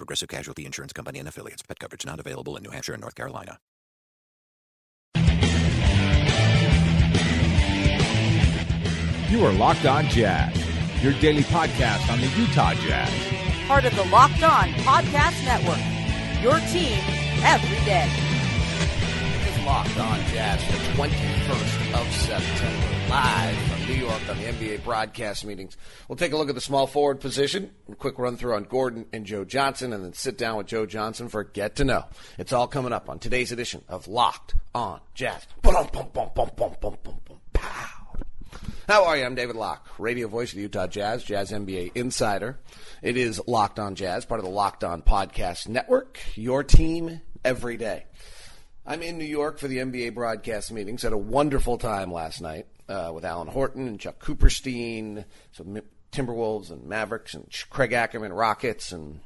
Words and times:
Progressive 0.00 0.30
Casualty 0.30 0.64
Insurance 0.64 0.94
Company 0.94 1.18
and 1.18 1.28
affiliates. 1.28 1.60
Pet 1.60 1.78
coverage 1.78 2.06
not 2.06 2.18
available 2.18 2.56
in 2.56 2.62
New 2.62 2.70
Hampshire 2.70 2.94
and 2.94 3.02
North 3.02 3.14
Carolina. 3.14 3.58
You 9.28 9.44
are 9.44 9.52
Locked 9.52 9.84
On 9.84 10.06
Jazz, 10.06 10.56
your 11.04 11.12
daily 11.20 11.42
podcast 11.42 12.10
on 12.10 12.18
the 12.18 12.28
Utah 12.28 12.72
Jazz. 12.72 13.12
Part 13.68 13.84
of 13.84 13.94
the 13.94 14.04
Locked 14.04 14.42
On 14.42 14.70
Podcast 14.88 15.44
Network. 15.44 15.76
Your 16.42 16.58
team 16.70 16.98
every 17.44 17.84
day. 17.84 18.29
Locked 19.70 19.98
On 20.00 20.18
Jazz, 20.32 20.66
the 20.66 21.00
21st 21.00 22.00
of 22.00 22.12
September, 22.12 23.08
live 23.08 23.56
from 23.56 23.86
New 23.86 23.94
York 23.94 24.28
on 24.28 24.36
the 24.36 24.42
NBA 24.42 24.82
broadcast 24.82 25.44
meetings. 25.44 25.76
We'll 26.08 26.16
take 26.16 26.32
a 26.32 26.36
look 26.36 26.48
at 26.48 26.56
the 26.56 26.60
small 26.60 26.88
forward 26.88 27.20
position, 27.20 27.70
a 27.88 27.94
quick 27.94 28.18
run 28.18 28.36
through 28.36 28.56
on 28.56 28.64
Gordon 28.64 29.06
and 29.12 29.24
Joe 29.24 29.44
Johnson, 29.44 29.92
and 29.92 30.04
then 30.04 30.12
sit 30.12 30.36
down 30.36 30.56
with 30.56 30.66
Joe 30.66 30.86
Johnson 30.86 31.28
for 31.28 31.44
Get 31.44 31.76
to 31.76 31.84
Know. 31.84 32.06
It's 32.36 32.52
all 32.52 32.66
coming 32.66 32.92
up 32.92 33.08
on 33.08 33.20
today's 33.20 33.52
edition 33.52 33.84
of 33.88 34.08
Locked 34.08 34.56
On 34.74 34.98
Jazz. 35.14 35.46
How 38.88 39.04
are 39.04 39.16
you? 39.16 39.24
I'm 39.24 39.36
David 39.36 39.54
Locke, 39.54 39.86
radio 40.00 40.26
voice 40.26 40.50
of 40.50 40.56
the 40.56 40.62
Utah 40.62 40.88
Jazz, 40.88 41.22
Jazz 41.22 41.52
NBA 41.52 41.92
insider. 41.94 42.58
It 43.02 43.16
is 43.16 43.40
Locked 43.46 43.78
On 43.78 43.94
Jazz, 43.94 44.24
part 44.24 44.40
of 44.40 44.44
the 44.44 44.50
Locked 44.50 44.82
On 44.82 45.00
Podcast 45.00 45.68
Network, 45.68 46.18
your 46.34 46.64
team 46.64 47.20
every 47.44 47.76
day. 47.76 48.06
I'm 48.86 49.02
in 49.02 49.18
New 49.18 49.24
York 49.24 49.58
for 49.58 49.68
the 49.68 49.78
NBA 49.78 50.14
broadcast 50.14 50.72
meetings. 50.72 51.02
Had 51.02 51.12
a 51.12 51.18
wonderful 51.18 51.78
time 51.78 52.12
last 52.12 52.40
night 52.40 52.66
uh, 52.88 53.12
with 53.14 53.24
Alan 53.24 53.48
Horton 53.48 53.86
and 53.86 54.00
Chuck 54.00 54.18
Cooperstein, 54.24 55.24
some 55.52 55.80
Timberwolves 56.12 56.70
and 56.70 56.86
Mavericks 56.86 57.34
and 57.34 57.46
Craig 57.68 57.92
Ackerman 57.92 58.32
Rockets 58.32 58.92
and 58.92 59.20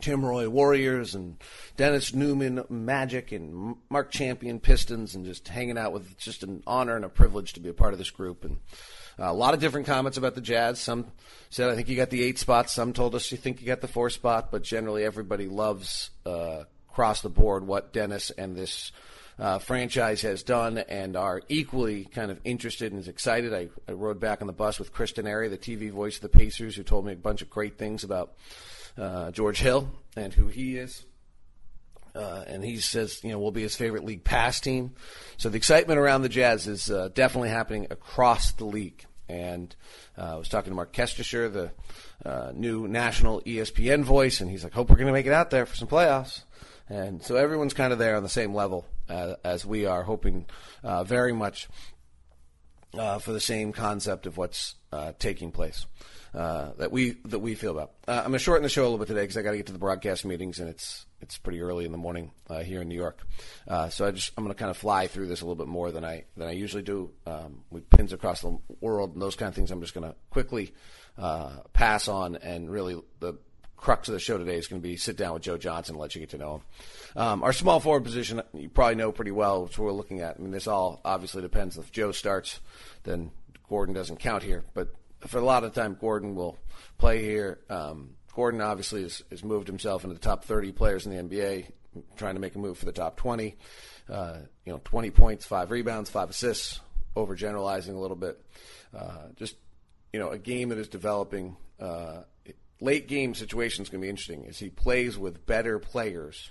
Tim 0.00 0.24
Roye 0.24 0.48
Warriors 0.48 1.14
and 1.14 1.36
Dennis 1.76 2.12
Neumann 2.12 2.64
Magic 2.68 3.30
and 3.30 3.76
Mark 3.88 4.10
Champion 4.10 4.58
Pistons 4.58 5.14
and 5.14 5.24
just 5.24 5.46
hanging 5.48 5.78
out 5.78 5.92
with 5.92 6.18
just 6.18 6.42
an 6.42 6.62
honor 6.66 6.96
and 6.96 7.04
a 7.04 7.08
privilege 7.08 7.52
to 7.52 7.60
be 7.60 7.68
a 7.68 7.74
part 7.74 7.92
of 7.92 7.98
this 7.98 8.10
group 8.10 8.44
and 8.44 8.58
uh, 9.18 9.30
a 9.30 9.32
lot 9.32 9.54
of 9.54 9.60
different 9.60 9.86
comments 9.86 10.18
about 10.18 10.34
the 10.34 10.40
Jazz. 10.40 10.80
Some 10.80 11.06
said 11.48 11.70
I 11.70 11.76
think 11.76 11.88
you 11.88 11.96
got 11.96 12.10
the 12.10 12.24
eight 12.24 12.40
spot. 12.40 12.68
Some 12.68 12.92
told 12.92 13.14
us 13.14 13.30
you 13.30 13.38
think 13.38 13.60
you 13.60 13.66
got 13.68 13.80
the 13.80 13.88
four 13.88 14.10
spot. 14.10 14.50
But 14.50 14.64
generally, 14.64 15.04
everybody 15.04 15.46
loves 15.46 16.10
uh, 16.26 16.64
across 16.94 17.22
the 17.22 17.28
board 17.28 17.66
what 17.66 17.92
Dennis 17.92 18.30
and 18.30 18.54
this 18.54 18.92
uh, 19.36 19.58
franchise 19.58 20.22
has 20.22 20.44
done 20.44 20.78
and 20.78 21.16
are 21.16 21.42
equally 21.48 22.04
kind 22.04 22.30
of 22.30 22.38
interested 22.44 22.92
and 22.92 23.04
excited. 23.08 23.52
I, 23.52 23.68
I 23.88 23.94
rode 23.94 24.20
back 24.20 24.42
on 24.42 24.46
the 24.46 24.52
bus 24.52 24.78
with 24.78 24.92
Chris 24.92 25.12
Denari, 25.12 25.50
the 25.50 25.58
TV 25.58 25.90
voice 25.90 26.16
of 26.16 26.22
the 26.22 26.28
Pacers, 26.28 26.76
who 26.76 26.84
told 26.84 27.04
me 27.04 27.12
a 27.12 27.16
bunch 27.16 27.42
of 27.42 27.50
great 27.50 27.78
things 27.78 28.04
about 28.04 28.34
uh, 28.96 29.32
George 29.32 29.58
Hill 29.58 29.90
and 30.16 30.32
who 30.32 30.46
he 30.46 30.76
is. 30.76 31.04
Uh, 32.14 32.44
and 32.46 32.64
he 32.64 32.76
says, 32.76 33.24
you 33.24 33.32
know, 33.32 33.40
we'll 33.40 33.50
be 33.50 33.62
his 33.62 33.74
favorite 33.74 34.04
league 34.04 34.22
pass 34.22 34.60
team. 34.60 34.92
So 35.36 35.48
the 35.48 35.56
excitement 35.56 35.98
around 35.98 36.22
the 36.22 36.28
Jazz 36.28 36.68
is 36.68 36.92
uh, 36.92 37.08
definitely 37.12 37.48
happening 37.48 37.88
across 37.90 38.52
the 38.52 38.66
league. 38.66 39.04
And 39.28 39.74
uh, 40.16 40.34
I 40.34 40.36
was 40.36 40.48
talking 40.48 40.70
to 40.70 40.76
Mark 40.76 40.92
Kestecher, 40.92 41.52
the 41.52 41.72
uh, 42.24 42.52
new 42.54 42.86
national 42.86 43.40
ESPN 43.40 44.04
voice, 44.04 44.40
and 44.40 44.48
he's 44.48 44.62
like, 44.62 44.74
hope 44.74 44.90
we're 44.90 44.96
going 44.96 45.08
to 45.08 45.12
make 45.12 45.26
it 45.26 45.32
out 45.32 45.50
there 45.50 45.66
for 45.66 45.74
some 45.74 45.88
playoffs. 45.88 46.42
And 46.88 47.22
so 47.22 47.36
everyone's 47.36 47.74
kind 47.74 47.92
of 47.92 47.98
there 47.98 48.16
on 48.16 48.22
the 48.22 48.28
same 48.28 48.54
level 48.54 48.86
uh, 49.08 49.34
as 49.44 49.64
we 49.64 49.86
are, 49.86 50.02
hoping 50.02 50.46
uh, 50.82 51.04
very 51.04 51.32
much 51.32 51.68
uh, 52.98 53.18
for 53.18 53.32
the 53.32 53.40
same 53.40 53.72
concept 53.72 54.26
of 54.26 54.36
what's 54.36 54.74
uh, 54.92 55.12
taking 55.18 55.50
place 55.50 55.86
uh, 56.34 56.72
that 56.78 56.92
we 56.92 57.16
that 57.24 57.40
we 57.40 57.54
feel 57.54 57.72
about. 57.72 57.92
Uh, 58.06 58.18
I'm 58.18 58.26
gonna 58.26 58.38
shorten 58.38 58.62
the 58.62 58.68
show 58.68 58.82
a 58.82 58.84
little 58.84 58.98
bit 58.98 59.08
today 59.08 59.22
because 59.22 59.36
I 59.36 59.42
got 59.42 59.52
to 59.52 59.56
get 59.56 59.66
to 59.66 59.72
the 59.72 59.78
broadcast 59.78 60.24
meetings 60.24 60.60
and 60.60 60.68
it's 60.68 61.06
it's 61.20 61.38
pretty 61.38 61.60
early 61.60 61.86
in 61.86 61.92
the 61.92 61.98
morning 61.98 62.32
here 62.62 62.82
in 62.82 62.88
New 62.88 62.94
York. 62.94 63.26
So 63.90 64.06
I 64.06 64.10
just 64.10 64.32
I'm 64.36 64.44
gonna 64.44 64.54
kind 64.54 64.70
of 64.70 64.76
fly 64.76 65.06
through 65.06 65.26
this 65.26 65.40
a 65.40 65.44
little 65.44 65.56
bit 65.56 65.68
more 65.68 65.90
than 65.90 66.04
I 66.04 66.24
than 66.36 66.48
I 66.48 66.52
usually 66.52 66.82
do. 66.82 67.10
Um, 67.26 67.62
with 67.70 67.88
pins 67.88 68.12
across 68.12 68.42
the 68.42 68.58
world 68.80 69.14
and 69.14 69.22
those 69.22 69.36
kind 69.36 69.48
of 69.48 69.54
things, 69.54 69.70
I'm 69.70 69.80
just 69.80 69.94
gonna 69.94 70.14
quickly 70.30 70.74
pass 71.72 72.08
on 72.08 72.36
and 72.36 72.70
really 72.70 73.00
the 73.20 73.38
crux 73.84 74.08
of 74.08 74.14
the 74.14 74.18
show 74.18 74.38
today 74.38 74.56
is 74.56 74.66
going 74.66 74.80
to 74.80 74.88
be 74.88 74.96
sit 74.96 75.14
down 75.14 75.34
with 75.34 75.42
Joe 75.42 75.58
Johnson 75.58 75.94
and 75.94 76.00
let 76.00 76.14
you 76.14 76.20
get 76.20 76.30
to 76.30 76.38
know 76.38 76.54
him. 76.54 76.62
Um, 77.16 77.42
our 77.42 77.52
small 77.52 77.80
forward 77.80 78.02
position, 78.02 78.40
you 78.54 78.70
probably 78.70 78.94
know 78.94 79.12
pretty 79.12 79.30
well, 79.30 79.64
which 79.64 79.78
we're 79.78 79.92
looking 79.92 80.22
at. 80.22 80.36
I 80.38 80.42
mean, 80.42 80.52
this 80.52 80.66
all 80.66 81.02
obviously 81.04 81.42
depends. 81.42 81.76
If 81.76 81.92
Joe 81.92 82.10
starts, 82.10 82.60
then 83.02 83.30
Gordon 83.68 83.94
doesn't 83.94 84.20
count 84.20 84.42
here. 84.42 84.64
But 84.72 84.88
for 85.26 85.36
a 85.36 85.44
lot 85.44 85.64
of 85.64 85.74
time, 85.74 85.98
Gordon 86.00 86.34
will 86.34 86.56
play 86.96 87.22
here. 87.22 87.58
Um, 87.68 88.16
Gordon 88.34 88.62
obviously 88.62 89.02
has, 89.02 89.22
has 89.28 89.44
moved 89.44 89.66
himself 89.66 90.02
into 90.02 90.14
the 90.14 90.20
top 90.20 90.44
30 90.46 90.72
players 90.72 91.04
in 91.04 91.14
the 91.14 91.22
NBA, 91.22 91.66
trying 92.16 92.36
to 92.36 92.40
make 92.40 92.54
a 92.54 92.58
move 92.58 92.78
for 92.78 92.86
the 92.86 92.92
top 92.92 93.18
20. 93.18 93.54
Uh, 94.08 94.38
you 94.64 94.72
know, 94.72 94.80
20 94.82 95.10
points, 95.10 95.44
five 95.44 95.70
rebounds, 95.70 96.08
five 96.08 96.30
assists, 96.30 96.80
overgeneralizing 97.16 97.94
a 97.94 97.98
little 97.98 98.16
bit. 98.16 98.40
Uh, 98.96 99.28
just, 99.36 99.56
you 100.10 100.20
know, 100.20 100.30
a 100.30 100.38
game 100.38 100.70
that 100.70 100.78
is 100.78 100.88
developing. 100.88 101.58
Uh, 101.78 102.22
late 102.80 103.08
game 103.08 103.34
situation 103.34 103.82
is 103.82 103.88
going 103.88 104.00
to 104.00 104.06
be 104.06 104.10
interesting 104.10 104.46
as 104.48 104.58
he 104.58 104.68
plays 104.68 105.18
with 105.18 105.46
better 105.46 105.78
players 105.78 106.50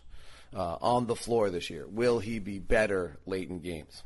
uh, 0.56 0.78
on 0.82 1.08
the 1.08 1.16
floor 1.16 1.50
this 1.50 1.70
year. 1.70 1.86
Will 1.88 2.20
he 2.20 2.40
be 2.40 2.60
better 2.60 3.18
late 3.26 3.50
in 3.50 3.60
games? 3.60 4.04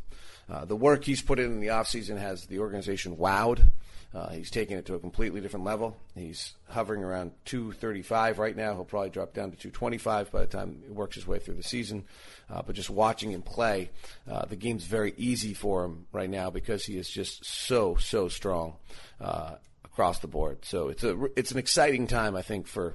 Uh, 0.50 0.66
the 0.66 0.76
work 0.76 1.04
he's 1.04 1.22
put 1.22 1.40
in 1.40 1.46
in 1.46 1.60
the 1.60 1.68
offseason 1.68 2.18
has 2.18 2.46
the 2.46 2.60
organization 2.60 3.18
wowed. 3.18 3.70
Uh, 4.14 4.30
he's 4.30 4.50
taking 4.50 4.78
it 4.78 4.86
to 4.86 4.96
a 4.96 5.00
completely 5.00 5.42
different 5.42 5.66
level. 5.66 5.98
He's 6.16 6.54
hovering 6.70 7.04
around 7.04 7.32
235 7.46 8.40
right 8.40 8.56
now. 8.56 8.74
He'll 8.74 8.86
probably 8.86 9.10
drop 9.10 9.34
down 9.34 9.52
to 9.52 9.58
225 9.58 10.32
by 10.32 10.40
the 10.42 10.48
time 10.48 10.82
he 10.88 10.92
works 10.92 11.16
his 11.16 11.28
way 11.28 11.40
through 11.40 11.56
the 11.56 11.64
season. 11.64 12.06
Uh, 12.50 12.62
but 12.66 12.76
just 12.76 12.90
watching 12.90 13.32
him 13.32 13.42
play, 13.42 13.90
uh, 14.30 14.46
the 14.46 14.56
game's 14.56 14.86
very 14.86 15.14
easy 15.18 15.54
for 15.54 15.84
him 15.84 16.08
right 16.14 16.30
now 16.30 16.50
because 16.50 16.86
he 16.86 16.98
is 16.98 17.10
just 17.10 17.46
so, 17.46 17.96
so 17.96 18.30
strong 18.30 18.76
uh, 19.20 19.56
across 19.98 20.20
the 20.20 20.28
board. 20.28 20.60
So 20.64 20.90
it's 20.90 21.04
a 21.04 21.18
it's 21.36 21.50
an 21.50 21.58
exciting 21.58 22.06
time, 22.06 22.36
I 22.36 22.44
think, 22.44 22.68
for 22.68 22.94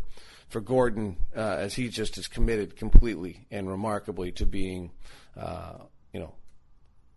for 0.49 0.61
Gordon 0.61 1.17
uh, 1.37 1.41
as 1.59 1.75
he 1.75 1.89
just 1.89 2.17
is 2.17 2.29
committed 2.29 2.77
completely 2.77 3.45
and 3.51 3.69
remarkably 3.69 4.31
to 4.33 4.47
being, 4.47 4.93
uh, 5.37 5.79
you 6.13 6.21
know, 6.21 6.33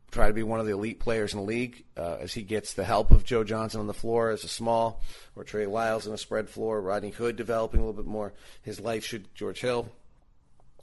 try 0.10 0.28
to 0.28 0.34
be 0.34 0.42
one 0.42 0.60
of 0.60 0.66
the 0.66 0.72
elite 0.72 1.00
players 1.00 1.34
in 1.34 1.40
the 1.40 1.46
league 1.46 1.84
uh, 1.98 2.18
as 2.20 2.34
he 2.34 2.42
gets 2.42 2.74
the 2.74 2.84
help 2.84 3.12
of 3.12 3.24
Joe 3.24 3.44
Johnson 3.44 3.80
on 3.80 3.86
the 3.86 3.94
floor 3.94 4.32
as 4.32 4.44
a 4.44 4.48
small, 4.48 5.04
or 5.36 5.44
Trey 5.44 5.68
Lyles 5.68 6.08
in 6.08 6.14
a 6.14 6.18
spread 6.18 6.50
floor, 6.50 6.82
Rodney 6.82 7.12
Hood 7.12 7.36
developing 7.36 7.80
a 7.80 7.86
little 7.86 8.02
bit 8.02 8.10
more. 8.10 8.34
His 8.64 8.80
life 8.80 9.06
should 9.06 9.28
George 9.36 9.62
Hill. 9.62 9.88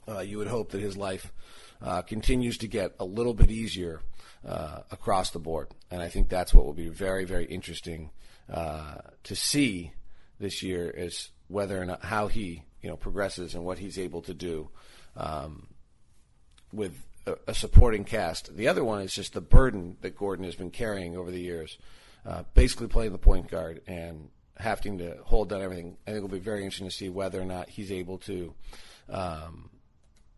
Uh, 0.07 0.19
you 0.19 0.37
would 0.37 0.47
hope 0.47 0.71
that 0.71 0.81
his 0.81 0.95
life 0.95 1.33
uh, 1.81 2.03
continues 2.03 2.57
to 2.59 2.67
get 2.67 2.95
a 3.01 3.05
little 3.05 3.33
bit 3.33 3.51
easier 3.51 3.99
uh, 4.47 4.79
across 4.91 5.31
the 5.31 5.39
board, 5.39 5.67
and 5.91 6.01
I 6.01 6.07
think 6.07 6.29
that's 6.29 6.53
what 6.53 6.65
will 6.65 6.73
be 6.73 6.87
very, 6.87 7.25
very 7.25 7.45
interesting 7.45 8.11
uh, 8.51 8.95
to 9.23 9.35
see 9.35 9.93
this 10.39 10.63
year 10.63 10.89
is 10.89 11.29
whether 11.47 11.81
or 11.81 11.85
not 11.85 12.03
how 12.03 12.27
he 12.27 12.63
you 12.81 12.89
know 12.89 12.97
progresses 12.97 13.55
and 13.55 13.63
what 13.63 13.79
he's 13.79 13.97
able 13.97 14.21
to 14.21 14.33
do 14.33 14.69
um, 15.15 15.67
with 16.71 16.93
a, 17.25 17.35
a, 17.47 17.53
supporting 17.53 18.03
cast. 18.03 18.55
The 18.55 18.67
other 18.67 18.83
one 18.83 19.01
is 19.01 19.13
just 19.13 19.33
the 19.33 19.41
burden 19.41 19.97
that 20.01 20.17
Gordon 20.17 20.45
has 20.45 20.55
been 20.55 20.71
carrying 20.71 21.15
over 21.15 21.31
the 21.31 21.39
years, 21.39 21.77
uh, 22.25 22.43
basically 22.53 22.87
playing 22.87 23.11
the 23.11 23.17
point 23.17 23.49
guard 23.49 23.81
and 23.87 24.29
having 24.57 24.97
to 24.97 25.17
hold 25.23 25.49
down 25.49 25.61
everything. 25.61 25.97
I 26.05 26.11
think 26.11 26.17
it'll 26.17 26.29
be 26.29 26.39
very 26.39 26.63
interesting 26.63 26.89
to 26.89 26.95
see 26.95 27.09
whether 27.09 27.39
or 27.39 27.45
not 27.45 27.69
he's 27.69 27.91
able 27.91 28.17
to. 28.19 28.53
Um, 29.09 29.69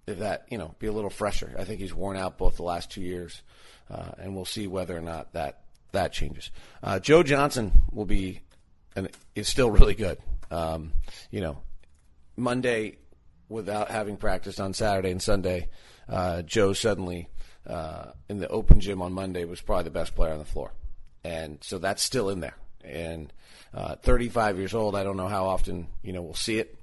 if 0.08 0.20
that 0.20 0.46
you 0.50 0.58
know 0.58 0.76
be 0.80 0.88
a 0.88 0.92
little 0.92 1.10
fresher. 1.10 1.56
I 1.58 1.64
think 1.64 1.80
he's 1.80 1.94
worn 1.94 2.18
out 2.18 2.38
both 2.38 2.58
the 2.58 2.64
last 2.64 2.92
two 2.92 3.02
years, 3.02 3.42
uh, 3.90 4.12
and 4.20 4.36
we'll 4.36 4.46
see 4.46 4.68
whether 4.68 4.96
or 4.96 5.02
not 5.02 5.34
that 5.34 5.65
that 5.96 6.14
changes. 6.14 6.52
Uh, 6.82 7.00
Joe 7.00 7.24
Johnson 7.24 7.72
will 7.92 8.06
be 8.06 8.42
and 8.96 9.10
is 9.36 9.48
still 9.48 9.70
really 9.70 9.96
good. 9.96 10.18
Um, 10.50 10.94
you 11.32 11.42
know, 11.42 11.60
Monday 12.38 12.98
without 13.50 13.90
having 13.90 14.18
practiced 14.18 14.60
on 14.60 14.74
Saturday 14.74 15.12
and 15.12 15.22
Sunday, 15.22 15.70
uh, 16.08 16.42
Joe 16.44 16.74
suddenly 16.74 17.28
uh, 17.68 18.12
in 18.30 18.38
the 18.38 18.48
open 18.48 18.80
gym 18.80 19.02
on 19.02 19.14
Monday 19.14 19.46
was 19.46 19.62
probably 19.62 19.86
the 19.86 19.90
best 19.92 20.16
player 20.16 20.32
on 20.32 20.40
the 20.40 20.46
floor, 20.46 20.72
and 21.24 21.58
so 21.62 21.78
that's 21.78 22.04
still 22.04 22.30
in 22.30 22.40
there. 22.40 22.56
And 22.84 23.34
uh, 23.74 23.96
35 23.96 24.58
years 24.58 24.74
old, 24.74 24.96
I 24.96 25.04
don't 25.04 25.18
know 25.18 25.28
how 25.28 25.46
often 25.46 25.88
you 26.04 26.14
know 26.14 26.22
we'll 26.22 26.36
see 26.36 26.60
it. 26.60 26.78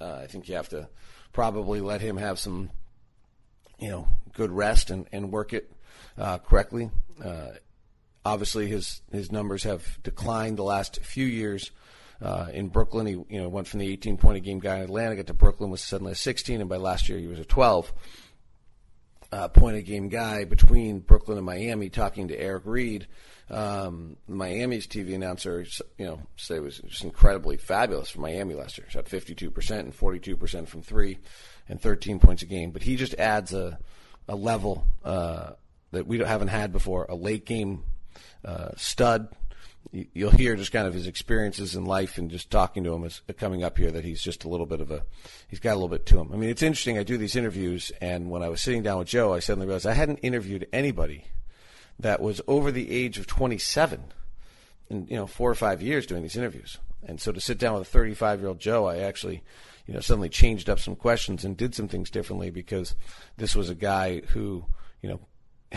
Uh, 0.00 0.20
I 0.22 0.26
think 0.26 0.48
you 0.48 0.56
have 0.56 0.68
to 0.70 0.88
probably 1.32 1.80
let 1.80 2.00
him 2.00 2.16
have 2.16 2.38
some, 2.38 2.70
you 3.78 3.88
know, 3.88 4.08
good 4.32 4.50
rest 4.50 4.90
and, 4.90 5.06
and 5.12 5.30
work 5.30 5.52
it 5.52 5.70
uh, 6.18 6.38
correctly. 6.38 6.90
Uh, 7.22 7.48
obviously, 8.26 8.66
his 8.66 9.00
his 9.12 9.32
numbers 9.32 9.62
have 9.62 10.02
declined 10.02 10.58
the 10.58 10.64
last 10.64 11.02
few 11.02 11.26
years. 11.26 11.70
Uh, 12.20 12.48
in 12.52 12.68
Brooklyn, 12.68 13.06
he 13.06 13.12
you 13.12 13.42
know 13.42 13.48
went 13.48 13.68
from 13.68 13.80
the 13.80 13.92
18 13.92 14.16
point 14.16 14.36
a 14.36 14.40
game 14.40 14.58
guy 14.58 14.76
in 14.76 14.82
Atlanta, 14.82 15.16
got 15.16 15.26
to 15.26 15.34
Brooklyn 15.34 15.70
was 15.70 15.80
suddenly 15.80 16.12
a 16.12 16.16
16, 16.16 16.60
and 16.60 16.68
by 16.68 16.76
last 16.76 17.08
year 17.08 17.18
he 17.18 17.26
was 17.26 17.38
a 17.38 17.44
12 17.44 17.92
uh, 19.32 19.48
point 19.48 19.76
a 19.76 19.82
game 19.82 20.08
guy 20.08 20.44
between 20.44 21.00
Brooklyn 21.00 21.36
and 21.36 21.46
Miami. 21.46 21.88
Talking 21.90 22.28
to 22.28 22.40
Eric 22.40 22.62
Reid, 22.64 23.06
um, 23.50 24.16
Miami's 24.26 24.86
TV 24.86 25.14
announcer, 25.14 25.66
you 25.98 26.06
know, 26.06 26.20
said 26.36 26.58
it 26.58 26.62
was 26.62 26.78
just 26.78 27.04
incredibly 27.04 27.56
fabulous 27.58 28.10
for 28.10 28.20
Miami 28.20 28.54
last 28.54 28.78
year. 28.78 28.88
Shot 28.88 29.08
52 29.08 29.50
percent 29.50 29.84
and 29.84 29.94
42 29.94 30.36
percent 30.36 30.68
from 30.68 30.82
three, 30.82 31.18
and 31.68 31.80
13 31.80 32.18
points 32.18 32.42
a 32.42 32.46
game. 32.46 32.70
But 32.70 32.82
he 32.82 32.96
just 32.96 33.14
adds 33.14 33.52
a 33.52 33.78
a 34.28 34.34
level 34.34 34.86
uh, 35.04 35.50
that 35.92 36.06
we 36.06 36.18
haven't 36.18 36.48
had 36.48 36.72
before. 36.72 37.06
A 37.08 37.14
late 37.14 37.44
game 37.44 37.82
uh, 38.44 38.70
stud 38.76 39.28
you'll 39.92 40.30
hear 40.30 40.56
just 40.56 40.72
kind 40.72 40.86
of 40.86 40.94
his 40.94 41.06
experiences 41.06 41.74
in 41.74 41.84
life 41.84 42.18
and 42.18 42.30
just 42.30 42.50
talking 42.50 42.84
to 42.84 42.92
him 42.92 43.04
is 43.04 43.22
coming 43.38 43.62
up 43.62 43.78
here 43.78 43.90
that 43.90 44.04
he's 44.04 44.20
just 44.20 44.44
a 44.44 44.48
little 44.48 44.66
bit 44.66 44.80
of 44.80 44.90
a 44.90 45.02
he's 45.48 45.60
got 45.60 45.72
a 45.72 45.78
little 45.78 45.88
bit 45.88 46.06
to 46.06 46.18
him. 46.18 46.30
I 46.32 46.36
mean, 46.36 46.50
it's 46.50 46.62
interesting. 46.62 46.98
I 46.98 47.02
do 47.02 47.16
these 47.16 47.36
interviews, 47.36 47.92
and 48.00 48.30
when 48.30 48.42
I 48.42 48.48
was 48.48 48.60
sitting 48.60 48.82
down 48.82 48.98
with 48.98 49.08
Joe, 49.08 49.32
I 49.32 49.38
suddenly 49.38 49.66
realized 49.66 49.86
I 49.86 49.94
hadn't 49.94 50.18
interviewed 50.18 50.66
anybody 50.72 51.24
that 51.98 52.20
was 52.20 52.40
over 52.46 52.70
the 52.70 52.90
age 52.90 53.18
of 53.18 53.26
27 53.26 54.04
in 54.90 55.06
you 55.06 55.16
know 55.16 55.26
four 55.26 55.50
or 55.50 55.54
five 55.54 55.82
years 55.82 56.06
doing 56.06 56.22
these 56.22 56.36
interviews. 56.36 56.78
And 57.04 57.20
so 57.20 57.30
to 57.30 57.40
sit 57.40 57.58
down 57.58 57.74
with 57.74 57.82
a 57.82 57.90
35 57.90 58.40
year 58.40 58.48
old 58.48 58.58
Joe, 58.58 58.86
I 58.86 58.98
actually 58.98 59.42
you 59.86 59.94
know 59.94 60.00
suddenly 60.00 60.28
changed 60.28 60.68
up 60.68 60.80
some 60.80 60.96
questions 60.96 61.44
and 61.44 61.56
did 61.56 61.74
some 61.74 61.88
things 61.88 62.10
differently 62.10 62.50
because 62.50 62.94
this 63.36 63.54
was 63.54 63.70
a 63.70 63.74
guy 63.74 64.20
who 64.28 64.64
you 65.00 65.08
know 65.08 65.20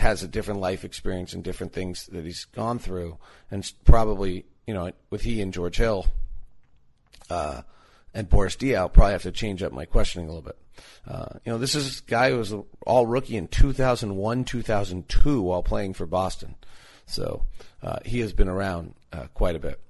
has 0.00 0.22
a 0.22 0.28
different 0.28 0.60
life 0.60 0.84
experience 0.84 1.32
and 1.32 1.44
different 1.44 1.72
things 1.72 2.06
that 2.06 2.24
he's 2.24 2.44
gone 2.46 2.78
through, 2.78 3.18
and 3.50 3.70
probably 3.84 4.44
you 4.66 4.74
know 4.74 4.90
with 5.10 5.22
he 5.22 5.40
and 5.40 5.52
George 5.52 5.76
Hill 5.76 6.06
uh, 7.30 7.62
and 8.12 8.28
Boris 8.28 8.56
Diaw, 8.56 8.92
probably 8.92 9.12
have 9.12 9.22
to 9.22 9.32
change 9.32 9.62
up 9.62 9.72
my 9.72 9.84
questioning 9.84 10.28
a 10.28 10.32
little 10.32 10.42
bit. 10.42 10.58
Uh, 11.06 11.38
you 11.44 11.52
know, 11.52 11.58
this 11.58 11.74
is 11.74 12.00
guy 12.00 12.30
who 12.30 12.38
was 12.38 12.54
all 12.86 13.06
rookie 13.06 13.36
in 13.36 13.48
2001, 13.48 14.44
2002 14.44 15.42
while 15.42 15.62
playing 15.62 15.94
for 15.94 16.06
Boston, 16.06 16.56
so 17.06 17.44
uh, 17.82 17.98
he 18.04 18.20
has 18.20 18.32
been 18.32 18.48
around 18.48 18.94
uh, 19.12 19.26
quite 19.34 19.56
a 19.56 19.60
bit. 19.60 19.80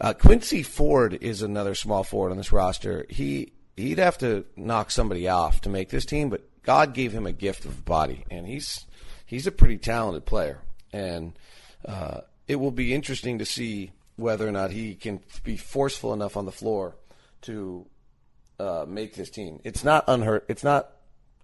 Uh, 0.00 0.12
Quincy 0.12 0.62
Ford 0.62 1.18
is 1.20 1.42
another 1.42 1.74
small 1.74 2.04
forward 2.04 2.30
on 2.30 2.36
this 2.36 2.52
roster. 2.52 3.06
He 3.08 3.52
he'd 3.76 3.98
have 3.98 4.18
to 4.18 4.44
knock 4.56 4.90
somebody 4.90 5.28
off 5.28 5.60
to 5.62 5.68
make 5.68 5.88
this 5.88 6.04
team, 6.04 6.28
but 6.28 6.44
God 6.62 6.94
gave 6.94 7.12
him 7.12 7.26
a 7.26 7.32
gift 7.32 7.64
of 7.64 7.84
body, 7.84 8.24
and 8.30 8.46
he's 8.46 8.86
he's 9.26 9.46
a 9.46 9.52
pretty 9.52 9.78
talented 9.78 10.24
player, 10.24 10.60
and 10.92 11.32
uh, 11.84 12.20
it 12.48 12.56
will 12.56 12.70
be 12.70 12.94
interesting 12.94 13.38
to 13.38 13.44
see 13.44 13.92
whether 14.16 14.46
or 14.46 14.52
not 14.52 14.70
he 14.70 14.94
can 14.94 15.20
be 15.42 15.56
forceful 15.56 16.12
enough 16.12 16.36
on 16.36 16.44
the 16.44 16.52
floor 16.52 16.96
to 17.42 17.86
uh, 18.58 18.84
make 18.86 19.14
this 19.14 19.30
team. 19.30 19.60
It's 19.64 19.84
not 19.84 20.04
unhurt. 20.08 20.44
It's 20.48 20.64
not. 20.64 20.90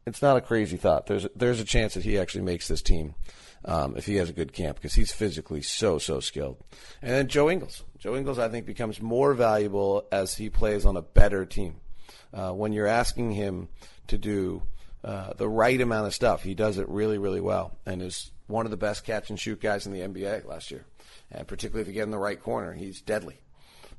It's 0.07 0.23
not 0.23 0.39
a 0.39 0.41
crazy 0.41 0.79
thought. 0.79 1.07
There's 1.07 1.27
there's 1.37 1.61
a 1.61 1.65
chance 1.65 1.95
that 1.95 2.05
he 2.05 2.19
actually 2.19 2.45
makes 2.45 2.69
this 2.69 2.81
team 2.81 3.15
um, 3.65 3.97
if 3.97 4.07
he 4.07 4.17
has 4.17 4.31
a 4.31 4.33
good 4.33 4.53
camp 4.53 4.77
because 4.77 4.95
he's 4.95 5.13
physically 5.13 5.63
so 5.63 5.99
so 5.99 6.21
skilled. 6.21 6.57
And 7.03 7.13
then 7.13 7.29
Joe 7.29 7.51
Ingles. 7.51 7.85
Joe 7.99 8.17
Ingles, 8.17 8.39
I 8.39 8.49
think, 8.49 8.65
becomes 8.65 9.03
more 9.03 9.35
valuable 9.35 10.07
as 10.13 10.37
he 10.37 10.49
plays 10.49 10.87
on 10.87 10.97
a 10.97 11.03
better 11.03 11.45
team. 11.45 11.77
Uh, 12.33 12.53
when 12.53 12.73
you're 12.73 12.87
asking 12.87 13.33
him 13.33 13.69
to 14.07 14.19
do 14.19 14.63
uh, 15.08 15.32
the 15.38 15.49
right 15.49 15.81
amount 15.81 16.06
of 16.06 16.14
stuff. 16.14 16.43
He 16.43 16.55
does 16.55 16.76
it 16.76 16.87
really, 16.87 17.16
really 17.16 17.40
well, 17.40 17.78
and 17.87 18.02
is 18.02 18.31
one 18.46 18.66
of 18.66 18.70
the 18.70 18.76
best 18.76 19.05
catch 19.05 19.31
and 19.31 19.40
shoot 19.40 19.58
guys 19.58 19.87
in 19.87 19.94
the 19.94 20.00
NBA 20.00 20.44
last 20.44 20.70
year. 20.70 20.84
And 21.31 21.49
particularly 21.49 21.81
if 21.81 21.88
you 21.88 21.94
get 21.94 22.02
in 22.02 22.10
the 22.10 22.19
right 22.19 22.38
corner, 22.38 22.75
he's 22.75 23.00
deadly. 23.00 23.40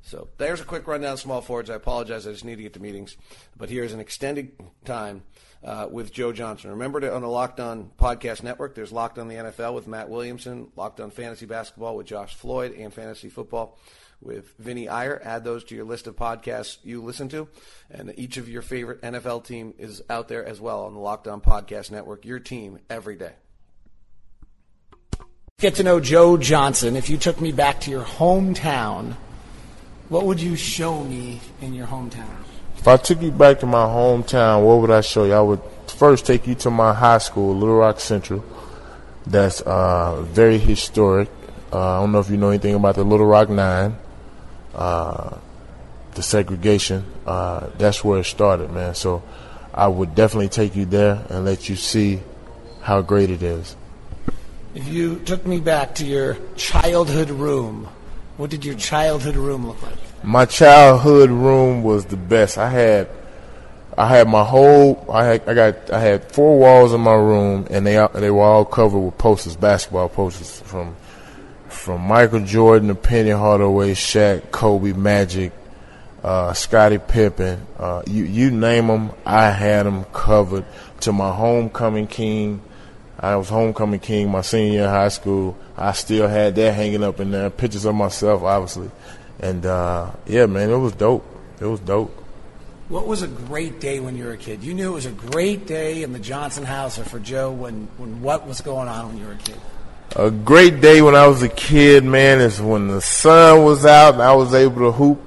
So 0.02 0.28
there's 0.38 0.60
a 0.60 0.64
quick 0.64 0.86
rundown 0.86 1.14
of 1.14 1.20
small 1.20 1.40
forwards. 1.40 1.68
I 1.68 1.74
apologize, 1.74 2.28
I 2.28 2.30
just 2.30 2.44
need 2.44 2.56
to 2.56 2.62
get 2.62 2.74
to 2.74 2.80
meetings, 2.80 3.16
but 3.56 3.70
here's 3.70 3.92
an 3.92 3.98
extended 3.98 4.52
time 4.84 5.22
uh, 5.64 5.88
with 5.90 6.12
Joe 6.12 6.32
Johnson. 6.32 6.70
Remember 6.70 7.00
to 7.00 7.12
on 7.12 7.22
the 7.22 7.28
Locked 7.28 7.58
On 7.58 7.90
Podcast 7.98 8.44
Network, 8.44 8.76
there's 8.76 8.92
Locked 8.92 9.18
On 9.18 9.26
the 9.26 9.34
NFL 9.34 9.74
with 9.74 9.88
Matt 9.88 10.08
Williamson, 10.08 10.68
Locked 10.76 11.00
On 11.00 11.10
Fantasy 11.10 11.44
Basketball 11.44 11.96
with 11.96 12.06
Josh 12.06 12.36
Floyd, 12.36 12.72
and 12.78 12.94
Fantasy 12.94 13.28
Football 13.28 13.76
with 14.22 14.54
Vinny 14.58 14.88
Iyer. 14.88 15.20
Add 15.24 15.44
those 15.44 15.64
to 15.64 15.74
your 15.74 15.84
list 15.84 16.06
of 16.06 16.16
podcasts 16.16 16.78
you 16.84 17.02
listen 17.02 17.28
to. 17.30 17.48
And 17.90 18.12
each 18.16 18.36
of 18.36 18.48
your 18.48 18.62
favorite 18.62 19.02
NFL 19.02 19.44
team 19.44 19.74
is 19.78 20.02
out 20.10 20.28
there 20.28 20.44
as 20.44 20.60
well 20.60 20.84
on 20.84 20.94
the 20.94 21.00
Locked 21.00 21.28
On 21.28 21.40
Podcast 21.40 21.90
Network. 21.90 22.24
Your 22.24 22.38
team 22.38 22.78
every 22.88 23.16
day. 23.16 23.32
Get 25.58 25.76
to 25.76 25.82
know 25.82 26.00
Joe 26.00 26.36
Johnson. 26.36 26.96
If 26.96 27.10
you 27.10 27.18
took 27.18 27.40
me 27.40 27.52
back 27.52 27.80
to 27.82 27.90
your 27.90 28.04
hometown, 28.04 29.14
what 30.08 30.24
would 30.24 30.40
you 30.40 30.56
show 30.56 31.02
me 31.04 31.40
in 31.60 31.74
your 31.74 31.86
hometown? 31.86 32.30
If 32.78 32.88
I 32.88 32.96
took 32.96 33.20
you 33.20 33.30
back 33.30 33.60
to 33.60 33.66
my 33.66 33.84
hometown, 33.84 34.64
what 34.64 34.80
would 34.80 34.90
I 34.90 35.02
show 35.02 35.24
you? 35.24 35.34
I 35.34 35.40
would 35.40 35.60
first 35.86 36.24
take 36.24 36.46
you 36.46 36.54
to 36.56 36.70
my 36.70 36.94
high 36.94 37.18
school, 37.18 37.54
Little 37.54 37.76
Rock 37.76 38.00
Central. 38.00 38.42
That's 39.26 39.60
uh, 39.60 40.22
very 40.22 40.56
historic. 40.56 41.28
Uh, 41.70 41.98
I 41.98 42.00
don't 42.00 42.12
know 42.12 42.20
if 42.20 42.30
you 42.30 42.38
know 42.38 42.48
anything 42.48 42.74
about 42.74 42.94
the 42.94 43.04
Little 43.04 43.26
Rock 43.26 43.50
Nine 43.50 43.98
uh, 44.74 45.36
the 46.14 46.22
segregation, 46.22 47.04
uh, 47.26 47.68
that's 47.78 48.04
where 48.04 48.20
it 48.20 48.24
started, 48.24 48.70
man. 48.70 48.94
So 48.94 49.22
I 49.72 49.88
would 49.88 50.14
definitely 50.14 50.48
take 50.48 50.76
you 50.76 50.84
there 50.84 51.24
and 51.28 51.44
let 51.44 51.68
you 51.68 51.76
see 51.76 52.20
how 52.82 53.02
great 53.02 53.30
it 53.30 53.42
is. 53.42 53.76
If 54.74 54.86
you 54.88 55.18
took 55.20 55.46
me 55.46 55.60
back 55.60 55.96
to 55.96 56.06
your 56.06 56.36
childhood 56.56 57.30
room, 57.30 57.88
what 58.36 58.50
did 58.50 58.64
your 58.64 58.76
childhood 58.76 59.36
room 59.36 59.66
look 59.66 59.82
like? 59.82 59.98
My 60.22 60.44
childhood 60.44 61.30
room 61.30 61.82
was 61.82 62.06
the 62.06 62.16
best. 62.16 62.56
I 62.56 62.70
had 62.70 63.08
I 63.98 64.06
had 64.06 64.28
my 64.28 64.44
whole 64.44 65.04
I 65.12 65.24
had 65.24 65.48
I 65.48 65.54
got 65.54 65.90
I 65.90 66.00
had 66.00 66.32
four 66.32 66.58
walls 66.58 66.92
in 66.92 67.00
my 67.00 67.14
room 67.14 67.66
and 67.70 67.86
they 67.86 68.06
they 68.14 68.30
were 68.30 68.42
all 68.42 68.64
covered 68.64 69.00
with 69.00 69.18
posters, 69.18 69.56
basketball 69.56 70.08
posters 70.08 70.60
from 70.60 70.94
from 71.80 72.02
Michael 72.02 72.44
Jordan 72.44 72.88
to 72.88 72.94
Penny 72.94 73.30
Hardaway, 73.30 73.94
Shaq, 73.94 74.50
Kobe, 74.50 74.92
Magic, 74.92 75.50
uh, 76.22 76.52
Scottie 76.52 76.98
Pippen, 76.98 77.66
uh, 77.78 78.02
you 78.06 78.24
you 78.24 78.50
name 78.50 78.88
them, 78.88 79.12
I 79.24 79.50
had 79.50 79.86
them 79.86 80.04
covered. 80.12 80.66
To 81.00 81.12
my 81.12 81.32
homecoming 81.32 82.06
king, 82.06 82.60
I 83.18 83.36
was 83.36 83.48
homecoming 83.48 84.00
king 84.00 84.30
my 84.30 84.42
senior 84.42 84.72
year 84.72 84.84
in 84.84 84.90
high 84.90 85.08
school. 85.08 85.56
I 85.74 85.92
still 85.92 86.28
had 86.28 86.54
that 86.56 86.74
hanging 86.74 87.02
up 87.02 87.18
in 87.18 87.30
there, 87.30 87.48
pictures 87.48 87.86
of 87.86 87.94
myself, 87.94 88.42
obviously, 88.42 88.90
and 89.38 89.64
uh, 89.64 90.10
yeah, 90.26 90.44
man, 90.44 90.68
it 90.68 90.76
was 90.76 90.92
dope. 90.92 91.24
It 91.62 91.64
was 91.64 91.80
dope. 91.80 92.14
What 92.90 93.06
was 93.06 93.22
a 93.22 93.28
great 93.28 93.80
day 93.80 94.00
when 94.00 94.18
you 94.18 94.24
were 94.24 94.32
a 94.32 94.36
kid? 94.36 94.62
You 94.62 94.74
knew 94.74 94.90
it 94.90 94.94
was 94.94 95.06
a 95.06 95.12
great 95.12 95.66
day 95.66 96.02
in 96.02 96.12
the 96.12 96.18
Johnson 96.18 96.64
house 96.64 96.98
or 96.98 97.04
for 97.04 97.20
Joe 97.20 97.50
when, 97.50 97.88
when 97.96 98.20
what 98.20 98.46
was 98.46 98.60
going 98.60 98.88
on 98.88 99.08
when 99.08 99.16
you 99.16 99.24
were 99.24 99.32
a 99.32 99.36
kid? 99.36 99.56
A 100.16 100.30
great 100.30 100.80
day 100.80 101.02
when 101.02 101.14
I 101.14 101.28
was 101.28 101.42
a 101.42 101.48
kid, 101.48 102.04
man, 102.04 102.40
is 102.40 102.60
when 102.60 102.88
the 102.88 103.00
sun 103.00 103.64
was 103.64 103.86
out 103.86 104.14
and 104.14 104.22
I 104.22 104.34
was 104.34 104.52
able 104.54 104.90
to 104.90 104.92
hoop 104.92 105.20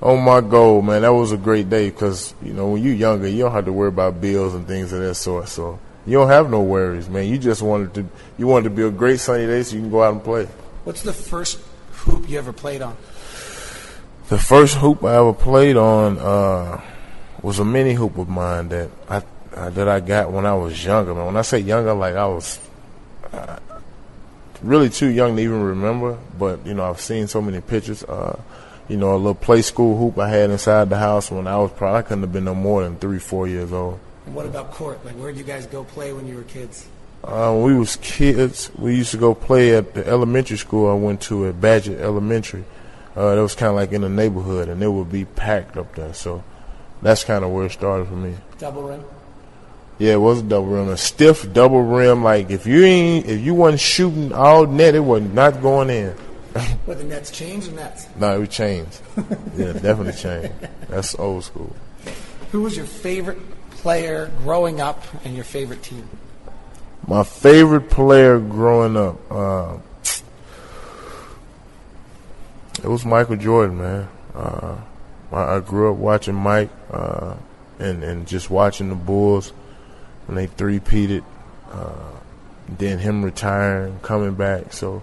on 0.00 0.24
my 0.24 0.40
goal, 0.40 0.80
man. 0.80 1.02
That 1.02 1.12
was 1.12 1.32
a 1.32 1.36
great 1.36 1.68
day 1.68 1.90
because, 1.90 2.34
you 2.42 2.54
know, 2.54 2.68
when 2.68 2.82
you're 2.82 2.94
younger, 2.94 3.28
you 3.28 3.42
don't 3.42 3.52
have 3.52 3.66
to 3.66 3.72
worry 3.72 3.88
about 3.88 4.20
bills 4.20 4.54
and 4.54 4.66
things 4.66 4.92
of 4.92 5.00
that 5.00 5.16
sort. 5.16 5.48
So 5.48 5.78
you 6.06 6.14
don't 6.14 6.28
have 6.28 6.50
no 6.50 6.62
worries, 6.62 7.10
man. 7.10 7.28
You 7.28 7.36
just 7.36 7.60
wanted 7.60 7.92
to, 7.94 8.08
you 8.38 8.46
wanted 8.46 8.64
to 8.64 8.70
be 8.70 8.82
a 8.82 8.90
great 8.90 9.20
sunny 9.20 9.46
day 9.46 9.62
so 9.62 9.76
you 9.76 9.82
can 9.82 9.90
go 9.90 10.02
out 10.02 10.14
and 10.14 10.24
play. 10.24 10.46
What's 10.84 11.02
the 11.02 11.12
first 11.12 11.60
hoop 11.92 12.28
you 12.28 12.38
ever 12.38 12.54
played 12.54 12.80
on? 12.80 12.96
The 14.28 14.38
first 14.38 14.76
hoop 14.76 15.04
I 15.04 15.16
ever 15.16 15.34
played 15.34 15.76
on 15.76 16.18
uh, 16.18 16.80
was 17.42 17.58
a 17.58 17.64
mini 17.64 17.92
hoop 17.92 18.16
of 18.16 18.28
mine 18.28 18.68
that 18.70 18.90
I 19.08 19.22
that 19.70 19.88
I 19.88 20.00
got 20.00 20.32
when 20.32 20.44
I 20.46 20.54
was 20.54 20.84
younger. 20.84 21.14
Man, 21.14 21.26
when 21.26 21.36
I 21.36 21.42
say 21.42 21.60
younger, 21.60 21.94
like 21.94 22.14
I 22.14 22.26
was 22.26 22.58
uh, 23.32 23.58
really 24.62 24.90
too 24.90 25.08
young 25.08 25.36
to 25.36 25.42
even 25.42 25.62
remember, 25.62 26.18
but 26.38 26.66
you 26.66 26.74
know 26.74 26.88
I've 26.88 27.00
seen 27.00 27.26
so 27.26 27.40
many 27.40 27.60
pictures. 27.60 28.02
Uh, 28.04 28.40
you 28.88 28.96
know, 28.96 29.14
a 29.14 29.16
little 29.16 29.34
play 29.34 29.62
school 29.62 29.98
hoop 29.98 30.18
I 30.18 30.28
had 30.28 30.50
inside 30.50 30.90
the 30.90 30.98
house 30.98 31.30
when 31.30 31.46
I 31.46 31.56
was 31.56 31.72
probably 31.72 31.98
I 31.98 32.02
couldn't 32.02 32.22
have 32.22 32.32
been 32.32 32.44
no 32.44 32.54
more 32.54 32.84
than 32.84 32.96
three, 32.96 33.18
four 33.18 33.48
years 33.48 33.72
old. 33.72 33.98
And 34.26 34.34
what 34.34 34.46
about 34.46 34.70
court? 34.70 35.04
Like, 35.04 35.14
where 35.14 35.32
did 35.32 35.38
you 35.38 35.44
guys 35.44 35.66
go 35.66 35.84
play 35.84 36.12
when 36.12 36.26
you 36.26 36.36
were 36.36 36.44
kids? 36.44 36.86
Uh, 37.24 37.52
when 37.52 37.64
we 37.64 37.78
was 37.78 37.96
kids, 37.96 38.70
we 38.76 38.94
used 38.94 39.10
to 39.10 39.16
go 39.16 39.34
play 39.34 39.74
at 39.74 39.94
the 39.94 40.06
elementary 40.06 40.56
school 40.56 40.88
I 40.88 40.94
went 40.94 41.20
to 41.22 41.48
at 41.48 41.60
Badgett 41.60 41.98
Elementary. 41.98 42.64
Uh, 43.16 43.34
that 43.34 43.42
was 43.42 43.54
kind 43.54 43.70
of 43.70 43.76
like 43.76 43.92
in 43.92 44.02
the 44.02 44.08
neighborhood, 44.08 44.68
and 44.68 44.82
it 44.82 44.88
would 44.88 45.10
be 45.10 45.24
packed 45.24 45.76
up 45.76 45.94
there. 45.94 46.14
So 46.14 46.44
that's 47.02 47.24
kind 47.24 47.44
of 47.44 47.50
where 47.50 47.66
it 47.66 47.72
started 47.72 48.06
for 48.06 48.14
me. 48.14 48.36
Double 48.58 48.82
rim. 48.82 49.04
Yeah, 49.98 50.12
it 50.12 50.20
was 50.20 50.40
a 50.40 50.42
double 50.42 50.66
rim, 50.66 50.88
a 50.88 50.96
stiff 50.96 51.50
double 51.52 51.82
rim. 51.82 52.22
Like 52.22 52.50
if 52.50 52.66
you 52.66 52.84
ain't, 52.84 53.26
if 53.26 53.40
you 53.40 53.54
wasn't 53.54 53.80
shooting 53.80 54.32
all 54.32 54.66
net, 54.66 54.94
it 54.94 55.00
was 55.00 55.22
not 55.22 55.62
going 55.62 55.90
in. 55.90 56.14
But 56.86 56.98
the 56.98 57.04
nets 57.04 57.30
changed 57.30 57.68
or 57.68 57.72
nets? 57.72 58.06
no, 58.16 58.40
it 58.42 58.50
changed. 58.50 59.00
yeah, 59.56 59.72
definitely 59.72 60.12
changed. 60.12 60.54
That's 60.88 61.14
old 61.18 61.44
school. 61.44 61.74
Who 62.52 62.62
was 62.62 62.76
your 62.76 62.86
favorite 62.86 63.38
player 63.72 64.30
growing 64.38 64.80
up 64.80 65.04
and 65.24 65.34
your 65.34 65.44
favorite 65.44 65.82
team? 65.82 66.08
My 67.06 67.24
favorite 67.24 67.90
player 67.90 68.38
growing 68.38 68.96
up, 68.96 69.16
uh, 69.30 69.78
it 72.82 72.88
was 72.88 73.04
Michael 73.04 73.36
Jordan, 73.36 73.78
man. 73.78 74.08
Uh, 74.34 74.76
I, 75.32 75.56
I, 75.56 75.60
grew 75.60 75.92
up 75.92 75.98
watching 75.98 76.34
Mike 76.34 76.70
uh, 76.90 77.34
and 77.78 78.02
and 78.02 78.26
just 78.26 78.50
watching 78.50 78.88
the 78.88 78.94
Bulls 78.94 79.52
when 80.26 80.36
they 80.36 80.46
three-peated. 80.46 81.24
Uh, 81.70 82.10
then 82.68 82.98
him 82.98 83.24
retiring, 83.24 83.98
coming 84.00 84.34
back. 84.34 84.72
So, 84.72 85.02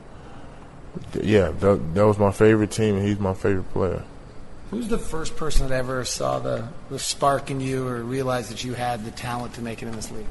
yeah, 1.22 1.50
that, 1.50 1.96
that 1.96 2.06
was 2.06 2.18
my 2.18 2.32
favorite 2.32 2.72
team, 2.72 2.98
and 2.98 3.08
he's 3.08 3.20
my 3.20 3.34
favorite 3.34 3.72
player. 3.72 4.04
Who's 4.70 4.88
the 4.88 4.98
first 4.98 5.36
person 5.36 5.68
that 5.68 5.76
ever 5.76 6.04
saw 6.04 6.40
the, 6.40 6.68
the 6.90 7.00
spark 7.00 7.52
in 7.52 7.62
you 7.62 7.88
or 7.88 8.02
realized 8.02 8.52
that 8.52 8.64
you 8.64 8.74
had 8.74 9.06
the 9.06 9.12
talent 9.12 9.54
to 9.56 9.62
make 9.62 9.82
it 9.82 9.88
in 9.88 9.96
this 9.96 10.12
league? 10.12 10.26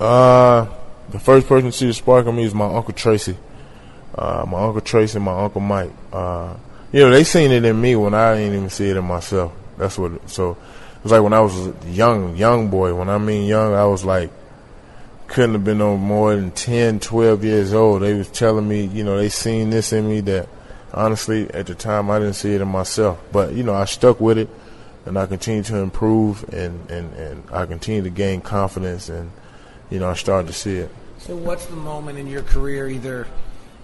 Uh, 0.00 0.66
the 1.10 1.18
first 1.18 1.46
person 1.46 1.70
to 1.70 1.76
see 1.76 1.86
the 1.86 1.94
spark 1.94 2.26
in 2.26 2.34
me 2.34 2.44
is 2.44 2.54
my 2.54 2.66
uncle 2.66 2.94
Tracy. 2.94 3.36
Uh, 4.14 4.46
my 4.48 4.62
uncle 4.62 4.80
Tracy 4.80 5.16
and 5.16 5.24
my 5.24 5.44
uncle 5.44 5.60
Mike. 5.60 5.90
Uh, 6.12 6.54
you 6.92 7.00
know, 7.00 7.10
they 7.10 7.24
seen 7.24 7.50
it 7.50 7.64
in 7.64 7.80
me 7.80 7.94
when 7.94 8.14
I 8.14 8.36
didn't 8.36 8.54
even 8.54 8.70
see 8.70 8.88
it 8.88 8.96
in 8.96 9.04
myself. 9.04 9.52
That's 9.76 9.98
what. 9.98 10.30
So 10.30 10.56
it 11.04 11.08
was 11.08 11.12
like 11.12 11.22
when 11.22 11.34
I 11.34 11.40
was 11.40 11.66
a 11.66 11.74
young, 11.86 12.34
young 12.36 12.70
boy. 12.70 12.94
When 12.94 13.10
I 13.10 13.18
mean 13.18 13.46
young, 13.46 13.74
I 13.74 13.84
was 13.84 14.04
like 14.04 14.30
couldn't 15.26 15.54
have 15.54 15.64
been 15.64 15.78
no 15.78 15.96
more 15.96 16.34
than 16.36 16.50
10, 16.50 17.00
12 17.00 17.44
years 17.44 17.74
old. 17.74 18.02
They 18.02 18.14
was 18.14 18.28
telling 18.28 18.68
me, 18.68 18.84
you 18.84 19.02
know, 19.04 19.16
they 19.16 19.28
seen 19.28 19.70
this 19.70 19.92
in 19.92 20.08
me 20.08 20.20
that 20.20 20.48
honestly 20.92 21.50
at 21.50 21.66
the 21.66 21.74
time 21.74 22.10
I 22.10 22.18
didn't 22.18 22.34
see 22.34 22.54
it 22.54 22.60
in 22.60 22.68
myself. 22.68 23.20
But, 23.32 23.52
you 23.52 23.62
know, 23.64 23.74
I 23.74 23.84
stuck 23.84 24.20
with 24.20 24.38
it 24.38 24.48
and 25.06 25.18
I 25.18 25.26
continued 25.26 25.64
to 25.66 25.78
improve 25.78 26.44
and, 26.52 26.88
and, 26.90 27.12
and 27.14 27.42
I 27.50 27.66
continued 27.66 28.04
to 28.04 28.10
gain 28.10 28.42
confidence 28.42 29.08
and, 29.08 29.30
you 29.90 29.98
know, 29.98 30.08
I 30.08 30.14
started 30.14 30.46
to 30.46 30.52
see 30.52 30.76
it. 30.76 30.90
So 31.18 31.34
what's 31.34 31.66
the 31.66 31.76
moment 31.76 32.18
in 32.18 32.26
your 32.26 32.42
career 32.42 32.88
either 32.88 33.26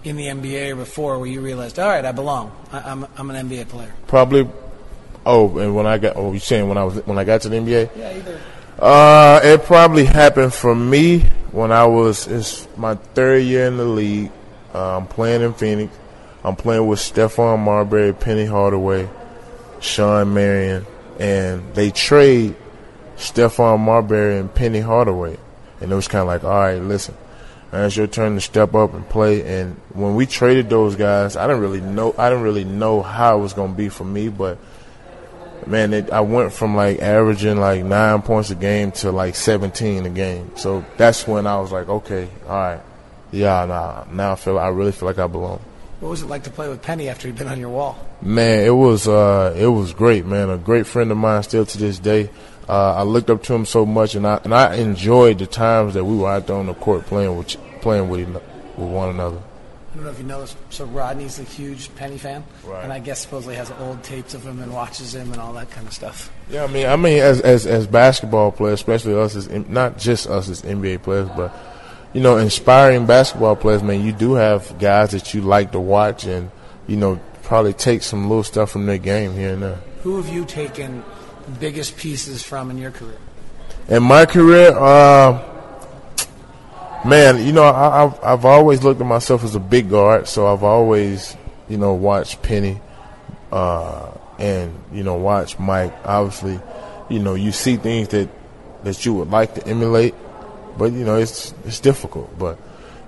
in 0.03 0.15
the 0.15 0.27
NBA 0.27 0.71
or 0.71 0.75
before 0.77 1.19
where 1.19 1.27
you 1.27 1.41
realized, 1.41 1.79
all 1.79 1.89
right, 1.89 2.05
I 2.05 2.11
belong. 2.11 2.55
I, 2.71 2.91
am 2.91 3.03
I'm, 3.03 3.29
I'm 3.29 3.35
an 3.35 3.49
NBA 3.49 3.67
player. 3.67 3.93
Probably. 4.07 4.47
Oh, 5.25 5.57
and 5.59 5.75
when 5.75 5.85
I 5.85 5.97
got, 5.97 6.15
oh, 6.15 6.33
you 6.33 6.39
saying 6.39 6.67
when 6.67 6.77
I 6.77 6.83
was 6.83 7.05
when 7.05 7.17
I 7.17 7.23
got 7.23 7.41
to 7.41 7.49
the 7.49 7.57
NBA? 7.57 7.95
Yeah, 7.95 8.13
either. 8.13 8.41
Uh, 8.79 9.39
it 9.43 9.63
probably 9.63 10.05
happened 10.05 10.53
for 10.53 10.73
me 10.73 11.19
when 11.51 11.71
I 11.71 11.85
was 11.85 12.27
it's 12.27 12.67
my 12.77 12.95
third 12.95 13.43
year 13.43 13.67
in 13.67 13.77
the 13.77 13.85
league. 13.85 14.31
Uh, 14.73 14.97
I'm 14.97 15.07
playing 15.07 15.41
in 15.41 15.53
Phoenix. 15.53 15.95
I'm 16.43 16.55
playing 16.55 16.87
with 16.87 16.99
Stephon 16.99 17.59
Marbury, 17.59 18.13
Penny 18.13 18.45
Hardaway, 18.45 19.07
Shawn 19.79 20.33
Marion, 20.33 20.87
and 21.19 21.75
they 21.75 21.91
trade 21.91 22.55
Stephon 23.17 23.79
Marbury 23.79 24.39
and 24.39 24.51
Penny 24.53 24.79
Hardaway. 24.79 25.37
And 25.79 25.91
it 25.91 25.95
was 25.95 26.07
kind 26.07 26.21
of 26.21 26.27
like, 26.27 26.43
all 26.43 26.49
right, 26.49 26.81
listen, 26.81 27.15
it's 27.71 27.95
your 27.95 28.07
turn 28.07 28.35
to 28.35 28.41
step 28.41 28.73
up 28.73 28.93
and 28.93 29.07
play. 29.07 29.59
And 29.59 29.79
when 29.93 30.15
we 30.15 30.25
traded 30.25 30.69
those 30.69 30.95
guys, 30.95 31.35
I 31.35 31.45
didn't 31.45 31.61
really 31.61 31.81
know. 31.81 32.15
I 32.17 32.29
didn't 32.29 32.43
really 32.43 32.63
know 32.63 33.03
how 33.03 33.37
it 33.37 33.41
was 33.41 33.53
going 33.53 33.71
to 33.71 33.77
be 33.77 33.89
for 33.89 34.03
me, 34.03 34.29
but 34.29 34.57
man, 35.67 35.93
it, 35.93 36.11
I 36.11 36.21
went 36.21 36.53
from 36.53 36.75
like 36.75 36.99
averaging 36.99 37.57
like 37.57 37.83
nine 37.83 38.21
points 38.21 38.49
a 38.49 38.55
game 38.55 38.91
to 38.93 39.11
like 39.11 39.35
17 39.35 40.05
a 40.05 40.09
game. 40.09 40.51
So 40.55 40.85
that's 40.97 41.27
when 41.27 41.47
I 41.47 41.59
was 41.59 41.71
like, 41.71 41.89
okay, 41.89 42.29
all 42.47 42.55
right, 42.55 42.81
yeah, 43.31 43.65
nah, 43.65 44.05
now 44.11 44.33
I 44.33 44.35
feel 44.35 44.59
I 44.59 44.69
really 44.69 44.91
feel 44.91 45.07
like 45.07 45.19
I 45.19 45.27
belong. 45.27 45.61
What 45.99 46.09
was 46.09 46.23
it 46.23 46.25
like 46.25 46.43
to 46.43 46.49
play 46.49 46.67
with 46.67 46.81
Penny 46.81 47.09
after 47.09 47.27
he'd 47.27 47.37
been 47.37 47.47
on 47.47 47.59
your 47.59 47.69
wall? 47.69 47.95
Man, 48.23 48.65
it 48.65 48.71
was 48.71 49.07
uh, 49.07 49.55
it 49.55 49.67
was 49.67 49.93
great, 49.93 50.25
man. 50.25 50.49
A 50.49 50.57
great 50.57 50.87
friend 50.87 51.11
of 51.11 51.17
mine 51.17 51.43
still 51.43 51.65
to 51.65 51.77
this 51.77 51.99
day. 51.99 52.29
Uh, 52.67 52.95
I 52.95 53.03
looked 53.03 53.29
up 53.29 53.43
to 53.43 53.53
him 53.53 53.65
so 53.65 53.85
much, 53.85 54.15
and 54.15 54.25
I 54.25 54.41
and 54.43 54.53
I 54.53 54.75
enjoyed 54.75 55.37
the 55.37 55.45
times 55.45 55.93
that 55.93 56.03
we 56.03 56.17
were 56.17 56.29
out 56.29 56.47
there 56.47 56.55
on 56.55 56.65
the 56.65 56.73
court 56.73 57.05
playing 57.05 57.37
with 57.37 57.55
playing 57.81 58.09
with 58.09 58.27
with 58.29 58.43
one 58.77 59.09
another. 59.09 59.41
I 59.91 59.95
don't 59.95 60.05
know 60.05 60.11
if 60.11 60.19
you 60.19 60.23
know 60.23 60.39
this. 60.39 60.55
So 60.69 60.85
Rodney's 60.85 61.37
a 61.39 61.43
huge 61.43 61.93
Penny 61.95 62.17
fan, 62.17 62.45
right. 62.63 62.83
and 62.83 62.93
I 62.93 62.99
guess 62.99 63.19
supposedly 63.19 63.55
has 63.55 63.71
old 63.71 64.01
tapes 64.03 64.33
of 64.33 64.43
him 64.43 64.61
and 64.61 64.73
watches 64.73 65.13
him 65.13 65.33
and 65.33 65.41
all 65.41 65.51
that 65.53 65.69
kind 65.69 65.85
of 65.85 65.91
stuff. 65.91 66.31
Yeah, 66.49 66.63
I 66.63 66.67
mean, 66.67 66.85
I 66.85 66.95
mean, 66.95 67.19
as 67.19 67.41
as 67.41 67.65
as 67.67 67.87
basketball 67.87 68.53
players, 68.53 68.75
especially 68.75 69.19
us 69.19 69.35
as 69.35 69.49
not 69.49 69.97
just 69.97 70.27
us 70.27 70.47
as 70.47 70.61
NBA 70.61 71.03
players, 71.03 71.27
but 71.35 71.53
you 72.13 72.21
know, 72.21 72.37
inspiring 72.37 73.05
basketball 73.05 73.57
players. 73.57 73.83
Man, 73.83 74.01
you 74.01 74.13
do 74.13 74.33
have 74.35 74.79
guys 74.79 75.11
that 75.11 75.33
you 75.33 75.41
like 75.41 75.73
to 75.73 75.79
watch, 75.79 76.23
and 76.23 76.51
you 76.87 76.95
know, 76.95 77.19
probably 77.43 77.73
take 77.73 78.01
some 78.01 78.29
little 78.29 78.43
stuff 78.43 78.71
from 78.71 78.85
their 78.85 78.97
game 78.97 79.33
here 79.33 79.53
and 79.53 79.63
there. 79.63 79.79
Who 80.03 80.21
have 80.21 80.33
you 80.33 80.45
taken 80.45 81.03
biggest 81.59 81.97
pieces 81.97 82.41
from 82.41 82.71
in 82.71 82.77
your 82.77 82.91
career? 82.91 83.17
In 83.89 84.03
my 84.03 84.25
career, 84.25 84.71
uh, 84.77 85.50
man, 87.05 87.45
you 87.45 87.51
know, 87.51 87.63
I, 87.63 88.01
have 88.01 88.19
I've 88.23 88.45
always 88.45 88.83
looked 88.83 89.01
at 89.01 89.07
myself 89.07 89.43
as 89.43 89.55
a 89.55 89.59
big 89.59 89.89
guard, 89.89 90.27
so 90.27 90.47
I've 90.47 90.63
always, 90.63 91.35
you 91.67 91.77
know, 91.77 91.93
watched 91.93 92.41
Penny, 92.41 92.79
uh, 93.51 94.11
and 94.39 94.73
you 94.91 95.03
know, 95.03 95.15
watch 95.15 95.59
Mike. 95.59 95.93
Obviously, 96.03 96.59
you 97.09 97.19
know, 97.19 97.35
you 97.35 97.51
see 97.51 97.77
things 97.77 98.09
that 98.09 98.29
that 98.83 99.05
you 99.05 99.13
would 99.13 99.29
like 99.29 99.55
to 99.55 99.67
emulate, 99.67 100.15
but 100.77 100.91
you 100.91 101.03
know, 101.03 101.17
it's 101.17 101.53
it's 101.65 101.79
difficult. 101.79 102.37
But 102.37 102.57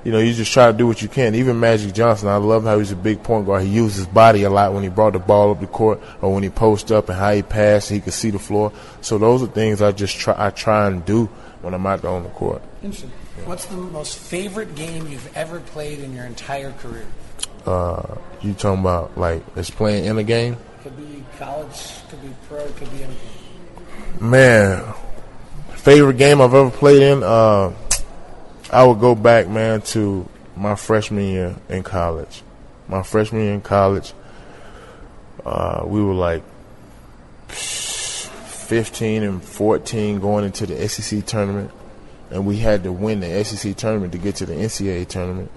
you 0.04 0.12
know, 0.12 0.20
you 0.20 0.34
just 0.34 0.52
try 0.52 0.72
to 0.72 0.78
do 0.78 0.86
what 0.86 1.02
you 1.02 1.08
can. 1.08 1.34
Even 1.36 1.60
Magic 1.60 1.94
Johnson, 1.94 2.28
I 2.28 2.36
love 2.36 2.66
how 2.66 2.78
he's 2.78 2.92
a 2.92 2.96
big 2.96 3.24
point 3.24 3.46
guard. 3.46 3.64
He 3.64 3.70
used 3.70 3.96
his 3.96 4.06
body 4.06 4.44
a 4.44 4.50
lot 4.50 4.74
when 4.74 4.84
he 4.84 4.90
brought 4.90 5.14
the 5.14 5.20
ball 5.20 5.52
up 5.52 5.62
the 5.62 5.68
court 5.68 6.02
or 6.22 6.34
when 6.34 6.44
he 6.44 6.50
post 6.50 6.92
up 6.92 7.10
and 7.10 7.18
how 7.18 7.34
he 7.34 7.42
passed. 7.42 7.90
He 7.90 8.02
could 8.02 8.14
see 8.14 8.30
the 8.30 8.40
floor. 8.40 8.74
So 9.02 9.18
those 9.18 9.42
are 9.44 9.48
things 9.48 9.82
I 9.82 9.92
just 9.92 10.18
try 10.18 10.36
I 10.38 10.50
try 10.50 10.88
and 10.88 11.06
do 11.06 11.26
when 11.62 11.74
I'm 11.74 11.86
out 11.86 12.02
there 12.02 12.12
on 12.12 12.24
the 12.24 12.30
court. 12.30 12.62
Interesting. 12.84 13.12
What's 13.46 13.66
the 13.66 13.76
most 13.76 14.18
favorite 14.18 14.76
game 14.76 15.08
you've 15.08 15.36
ever 15.36 15.60
played 15.60 16.00
in 16.00 16.16
your 16.16 16.26
entire 16.26 16.72
career? 16.74 17.06
Uh, 17.66 18.16
you 18.42 18.54
talking 18.54 18.82
about 18.82 19.18
like 19.18 19.44
it's 19.56 19.70
playing 19.70 20.06
in 20.06 20.18
a 20.18 20.24
game? 20.24 20.56
Could 20.84 20.96
be 20.96 21.24
college, 21.38 21.92
could 22.10 22.22
be 22.22 22.30
pro, 22.48 22.66
could 22.74 22.92
be 22.92 23.04
anything. 23.04 24.30
Man, 24.30 24.94
favorite 25.76 26.18
game 26.18 26.42
I've 26.42 26.54
ever 26.54 26.70
played 26.70 27.02
in. 27.02 27.24
Uh, 27.24 27.74
I 28.72 28.84
would 28.84 29.00
go 29.00 29.16
back, 29.16 29.48
man, 29.48 29.82
to 29.82 30.28
my 30.56 30.76
freshman 30.76 31.26
year 31.26 31.56
in 31.70 31.84
college. 31.84 32.44
My 32.88 33.02
freshman 33.02 33.42
year 33.42 33.54
in 33.54 33.62
college, 33.62 34.14
uh, 35.46 35.84
we 35.86 36.04
were 36.04 36.14
like 36.14 36.44
15 37.48 39.24
and 39.24 39.44
14 39.44 40.20
going 40.20 40.46
into 40.46 40.66
the 40.66 40.88
SEC 40.88 41.26
tournament, 41.26 41.72
and 42.34 42.48
we 42.48 42.58
had 42.58 42.84
to 42.84 42.92
win 42.92 43.20
the 43.20 43.44
SEC 43.46 43.76
tournament 43.76 44.12
to 44.12 44.18
get 44.18 44.38
to 44.38 44.46
the 44.48 44.54
NCAA 44.54 45.08
tournament, 45.08 45.52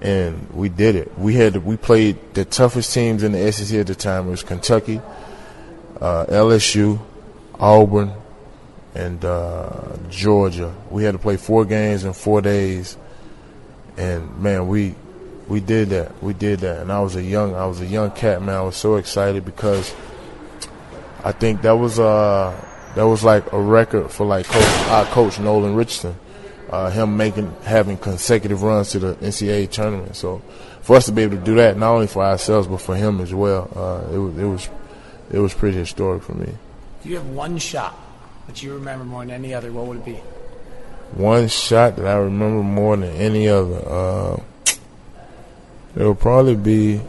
and 0.00 0.50
we 0.50 0.68
did 0.68 0.96
it. 0.96 1.16
We 1.16 1.34
had 1.34 1.54
to, 1.54 1.60
we 1.60 1.76
played 1.76 2.34
the 2.34 2.44
toughest 2.44 2.92
teams 2.92 3.22
in 3.22 3.30
the 3.30 3.52
SEC 3.52 3.78
at 3.78 3.86
the 3.86 3.94
time. 3.94 4.26
It 4.26 4.30
was 4.30 4.42
Kentucky, 4.42 5.00
uh, 6.00 6.26
LSU, 6.26 7.00
Auburn, 7.54 8.12
and 8.96 9.24
uh, 9.24 9.96
Georgia. 10.10 10.74
We 10.90 11.04
had 11.04 11.12
to 11.12 11.18
play 11.18 11.36
four 11.36 11.64
games 11.64 12.04
in 12.04 12.14
four 12.14 12.42
days, 12.42 12.96
and 13.96 14.42
man, 14.42 14.66
we 14.66 14.96
we 15.46 15.60
did 15.60 15.90
that. 15.90 16.20
We 16.20 16.34
did 16.34 16.60
that, 16.60 16.80
and 16.82 16.90
I 16.90 17.00
was 17.00 17.14
a 17.14 17.22
young 17.22 17.54
I 17.54 17.66
was 17.66 17.80
a 17.80 17.86
young 17.86 18.10
cat, 18.10 18.42
man. 18.42 18.56
I 18.56 18.62
was 18.62 18.76
so 18.76 18.96
excited 18.96 19.44
because 19.44 19.94
I 21.22 21.30
think 21.30 21.62
that 21.62 21.72
was 21.72 22.00
uh 22.00 22.71
that 22.94 23.06
was 23.06 23.24
like 23.24 23.52
a 23.52 23.60
record 23.60 24.10
for 24.10 24.26
like 24.26 24.46
coach 24.46 24.88
our 24.88 25.04
coach 25.06 25.38
Nolan 25.38 25.74
Richardson. 25.74 26.16
Uh, 26.70 26.90
him 26.90 27.18
making 27.18 27.54
having 27.64 27.98
consecutive 27.98 28.62
runs 28.62 28.90
to 28.92 28.98
the 28.98 29.14
NCAA 29.16 29.70
tournament. 29.70 30.16
So 30.16 30.40
for 30.80 30.96
us 30.96 31.04
to 31.06 31.12
be 31.12 31.22
able 31.22 31.36
to 31.36 31.44
do 31.44 31.56
that, 31.56 31.76
not 31.76 31.92
only 31.92 32.06
for 32.06 32.24
ourselves 32.24 32.66
but 32.66 32.80
for 32.80 32.96
him 32.96 33.20
as 33.20 33.34
well, 33.34 33.70
uh, 33.76 34.14
it 34.14 34.18
was 34.18 34.38
it 34.38 34.44
was 34.44 34.68
it 35.32 35.38
was 35.38 35.54
pretty 35.54 35.78
historic 35.78 36.22
for 36.22 36.34
me. 36.34 36.52
Do 37.02 37.08
you 37.08 37.16
have 37.16 37.26
one 37.26 37.58
shot 37.58 37.98
that 38.46 38.62
you 38.62 38.74
remember 38.74 39.04
more 39.04 39.24
than 39.24 39.30
any 39.30 39.54
other, 39.54 39.72
what 39.72 39.86
would 39.86 39.98
it 39.98 40.04
be? 40.04 40.20
One 41.14 41.48
shot 41.48 41.96
that 41.96 42.06
I 42.06 42.16
remember 42.16 42.62
more 42.62 42.96
than 42.96 43.10
any 43.10 43.48
other. 43.48 43.82
Uh, 43.86 44.40
it 45.94 46.04
would 46.04 46.20
probably 46.20 46.56
be. 46.56 47.00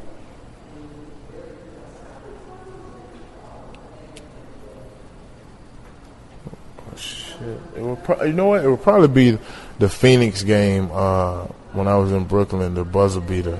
It 7.75 7.81
would 7.81 8.03
pro- 8.03 8.23
you 8.23 8.33
know 8.33 8.47
what? 8.47 8.63
It 8.63 8.69
would 8.69 8.81
probably 8.81 9.07
be 9.07 9.39
the 9.79 9.89
Phoenix 9.89 10.43
game 10.43 10.89
uh, 10.91 11.45
when 11.73 11.87
I 11.87 11.95
was 11.95 12.11
in 12.11 12.25
Brooklyn, 12.25 12.73
the 12.73 12.83
buzzer 12.83 13.21
beater, 13.21 13.59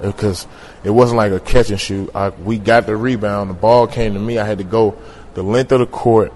because 0.00 0.44
uh, 0.44 0.48
it 0.84 0.90
wasn't 0.90 1.16
like 1.18 1.32
a 1.32 1.40
catch 1.40 1.70
and 1.70 1.80
shoot. 1.80 2.10
I, 2.14 2.28
we 2.30 2.58
got 2.58 2.86
the 2.86 2.96
rebound, 2.96 3.50
the 3.50 3.54
ball 3.54 3.86
came 3.86 4.14
to 4.14 4.20
me. 4.20 4.38
I 4.38 4.44
had 4.44 4.58
to 4.58 4.64
go 4.64 4.96
the 5.34 5.42
length 5.42 5.72
of 5.72 5.80
the 5.80 5.86
court 5.86 6.32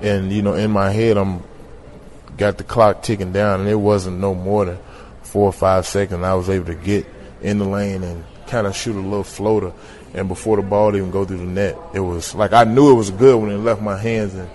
and 0.00 0.32
you 0.32 0.42
know 0.42 0.54
in 0.54 0.70
my 0.70 0.90
head 0.90 1.16
I'm 1.16 1.42
got 2.36 2.56
the 2.56 2.64
clock 2.64 3.02
ticking 3.02 3.32
down, 3.32 3.60
and 3.60 3.68
it 3.68 3.74
wasn't 3.74 4.20
no 4.20 4.34
more 4.34 4.64
than 4.64 4.78
four 5.22 5.46
or 5.46 5.52
five 5.52 5.86
seconds. 5.86 6.22
I 6.22 6.34
was 6.34 6.48
able 6.48 6.66
to 6.66 6.74
get 6.74 7.04
in 7.42 7.58
the 7.58 7.64
lane 7.64 8.04
and 8.04 8.24
kind 8.46 8.66
of 8.66 8.76
shoot 8.76 8.94
a 8.94 9.00
little 9.00 9.24
floater, 9.24 9.72
and 10.14 10.28
before 10.28 10.56
the 10.56 10.62
ball 10.62 10.94
even 10.94 11.10
go 11.10 11.24
through 11.24 11.38
the 11.38 11.44
net, 11.44 11.76
it 11.94 12.00
was 12.00 12.34
like 12.34 12.52
I 12.52 12.64
knew 12.64 12.90
it 12.90 12.94
was 12.94 13.10
good 13.10 13.40
when 13.40 13.50
it 13.50 13.58
left 13.58 13.82
my 13.82 13.96
hands, 13.96 14.34
and 14.34 14.48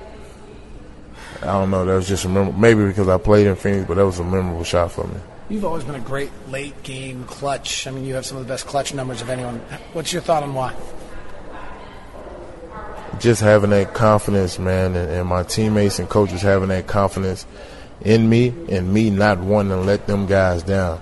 I 1.41 1.53
don't 1.53 1.71
know. 1.71 1.85
That 1.85 1.95
was 1.95 2.07
just 2.07 2.25
a 2.25 2.29
memorable. 2.29 2.59
Maybe 2.59 2.85
because 2.85 3.07
I 3.07 3.17
played 3.17 3.47
in 3.47 3.55
Phoenix, 3.55 3.87
but 3.87 3.95
that 3.95 4.05
was 4.05 4.19
a 4.19 4.23
memorable 4.23 4.63
shot 4.63 4.91
for 4.91 5.07
me. 5.07 5.19
You've 5.49 5.65
always 5.65 5.83
been 5.83 5.95
a 5.95 5.99
great 5.99 6.31
late 6.49 6.81
game 6.83 7.25
clutch. 7.25 7.85
I 7.85 7.91
mean, 7.91 8.05
you 8.05 8.15
have 8.15 8.25
some 8.25 8.37
of 8.37 8.45
the 8.45 8.51
best 8.51 8.65
clutch 8.65 8.93
numbers 8.93 9.21
of 9.21 9.29
anyone. 9.29 9.59
What's 9.91 10.13
your 10.13 10.21
thought 10.21 10.43
on 10.43 10.53
why? 10.53 10.75
Just 13.19 13.41
having 13.41 13.69
that 13.71 13.93
confidence, 13.93 14.57
man, 14.57 14.95
and, 14.95 15.09
and 15.11 15.27
my 15.27 15.43
teammates 15.43 15.99
and 15.99 16.09
coaches 16.09 16.41
having 16.41 16.69
that 16.69 16.87
confidence 16.87 17.45
in 18.01 18.27
me, 18.27 18.53
and 18.69 18.93
me 18.93 19.09
not 19.09 19.39
wanting 19.39 19.71
to 19.71 19.77
let 19.77 20.07
them 20.07 20.25
guys 20.25 20.63
down. 20.63 20.99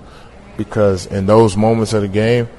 Because 0.58 1.06
in 1.06 1.26
those 1.26 1.56
moments 1.56 1.94
of 1.94 2.02
the 2.02 2.08
game, 2.08 2.50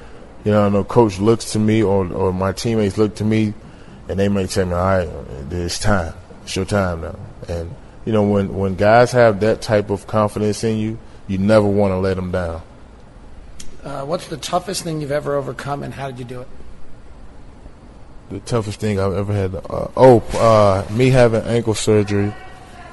you 0.44 0.50
know, 0.50 0.66
I 0.66 0.68
know 0.68 0.84
coach 0.84 1.18
looks 1.18 1.52
to 1.52 1.58
me 1.58 1.82
or, 1.82 2.10
or 2.12 2.32
my 2.32 2.52
teammates 2.52 2.96
look 2.96 3.16
to 3.16 3.24
me, 3.24 3.54
and 4.08 4.18
they 4.18 4.28
may 4.28 4.46
tell 4.46 4.66
me, 4.66 4.72
"All 4.72 4.78
right, 4.78 5.08
it's 5.50 5.78
time. 5.78 6.14
It's 6.44 6.56
your 6.56 6.64
time 6.64 7.02
now." 7.02 7.16
And 7.48 7.74
you 8.04 8.12
know, 8.12 8.22
when 8.22 8.54
when 8.54 8.74
guys 8.74 9.12
have 9.12 9.40
that 9.40 9.62
type 9.62 9.90
of 9.90 10.06
confidence 10.06 10.64
in 10.64 10.78
you, 10.78 10.98
you 11.28 11.38
never 11.38 11.66
want 11.66 11.92
to 11.92 11.98
let 11.98 12.14
them 12.14 12.32
down. 12.32 12.62
Uh, 13.84 14.04
what's 14.04 14.28
the 14.28 14.36
toughest 14.36 14.84
thing 14.84 15.00
you've 15.00 15.10
ever 15.10 15.34
overcome, 15.34 15.82
and 15.82 15.94
how 15.94 16.08
did 16.08 16.18
you 16.18 16.24
do 16.24 16.40
it? 16.40 16.48
The 18.30 18.40
toughest 18.40 18.80
thing 18.80 19.00
I've 19.00 19.14
ever 19.14 19.32
had. 19.32 19.54
Uh, 19.54 19.88
oh, 19.96 20.20
uh, 20.34 20.86
me 20.92 21.10
having 21.10 21.42
ankle 21.42 21.74
surgery 21.74 22.32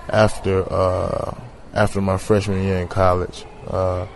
after 0.09 0.71
uh, 0.71 1.37
after 1.73 2.01
my 2.01 2.17
freshman 2.17 2.63
year 2.63 2.79
in 2.79 2.87
college. 2.87 3.45
Uh, 3.67 4.07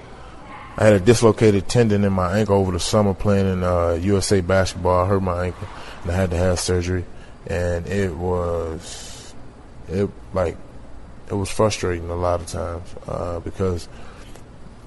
I 0.75 0.86
had 0.86 0.94
a 0.94 1.00
dislocated 1.00 1.70
tendon 1.70 2.04
in 2.04 2.13
my 2.13 2.40
ankle 2.40 2.56
over 2.56 2.72
the 2.72 2.80
summer 2.80 3.13
playing 3.13 3.46
in 3.46 4.04
USA 4.04 4.40
uh, 4.40 4.42
basketball. 4.42 5.06
I 5.06 5.08
hurt 5.08 5.22
my 5.22 5.46
ankle, 5.46 5.68
and 6.02 6.12
I 6.12 6.16
had 6.16 6.32
to 6.32 6.38
have 6.38 6.60
surgery. 6.60 7.06
And 7.46 7.86
it 7.88 8.16
was, 8.16 9.12
it 9.88 10.10
like, 10.34 10.58
it 11.30 11.34
was 11.34 11.50
frustrating 11.50 12.10
a 12.10 12.16
lot 12.16 12.42
of 12.42 12.48
times 12.48 12.96
uh, 13.08 13.40
because 13.40 13.88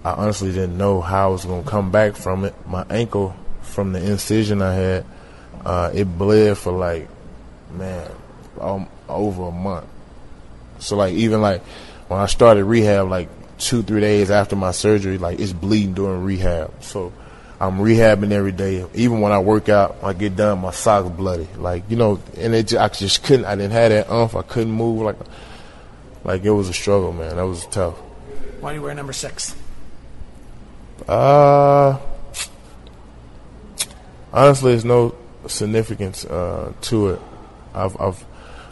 I 0.04 0.12
honestly 0.12 0.52
didn't 0.52 0.78
know 0.78 1.00
how 1.00 1.28
I 1.28 1.32
was 1.32 1.44
to 1.44 1.62
come 1.66 1.90
back 1.90 2.14
from 2.14 2.44
it. 2.44 2.54
My 2.66 2.84
ankle, 2.90 3.34
from 3.62 3.92
the 3.92 4.04
incision 4.04 4.62
I 4.62 4.74
had, 4.74 5.04
uh, 5.64 5.90
it 5.92 6.04
bled 6.04 6.58
for 6.58 6.72
like, 6.72 7.08
man, 7.72 8.10
um, 8.60 8.88
over 9.08 9.48
a 9.48 9.50
month. 9.50 9.86
So 10.78 10.96
like 10.96 11.14
even 11.14 11.40
like 11.40 11.62
when 12.08 12.20
I 12.20 12.26
started 12.26 12.64
rehab, 12.64 13.08
like 13.08 13.28
two 13.58 13.82
three 13.82 14.00
days 14.00 14.30
after 14.30 14.56
my 14.56 14.70
surgery, 14.70 15.18
like 15.18 15.40
it's 15.40 15.52
bleeding 15.52 15.94
during 15.94 16.22
rehab. 16.22 16.72
So 16.82 17.12
I'm 17.58 17.78
rehabbing 17.78 18.32
every 18.32 18.52
day. 18.52 18.84
Even 18.94 19.20
when 19.20 19.32
I 19.32 19.38
work 19.38 19.68
out, 19.68 19.96
I 20.02 20.12
get 20.12 20.36
done, 20.36 20.60
my 20.60 20.72
socks 20.72 21.08
bloody. 21.08 21.48
Like 21.56 21.84
you 21.88 21.96
know, 21.96 22.20
and 22.36 22.54
it 22.54 22.68
just, 22.68 22.82
I 22.82 22.88
just 22.88 23.22
couldn't. 23.22 23.46
I 23.46 23.54
didn't 23.54 23.72
have 23.72 23.90
that 23.90 24.10
umph. 24.10 24.36
I 24.36 24.42
couldn't 24.42 24.72
move. 24.72 25.02
Like 25.02 25.16
like 26.24 26.44
it 26.44 26.50
was 26.50 26.68
a 26.68 26.74
struggle, 26.74 27.12
man. 27.12 27.36
That 27.36 27.46
was 27.46 27.66
tough. 27.66 27.94
Why 28.60 28.72
do 28.72 28.78
you 28.78 28.82
wear 28.82 28.94
number 28.94 29.12
six? 29.12 29.54
Uh, 31.08 31.98
honestly, 34.32 34.72
there's 34.72 34.84
no 34.84 35.14
significance 35.46 36.24
uh, 36.24 36.72
to 36.82 37.10
it. 37.10 37.20
I've, 37.74 38.00
I've 38.00 38.24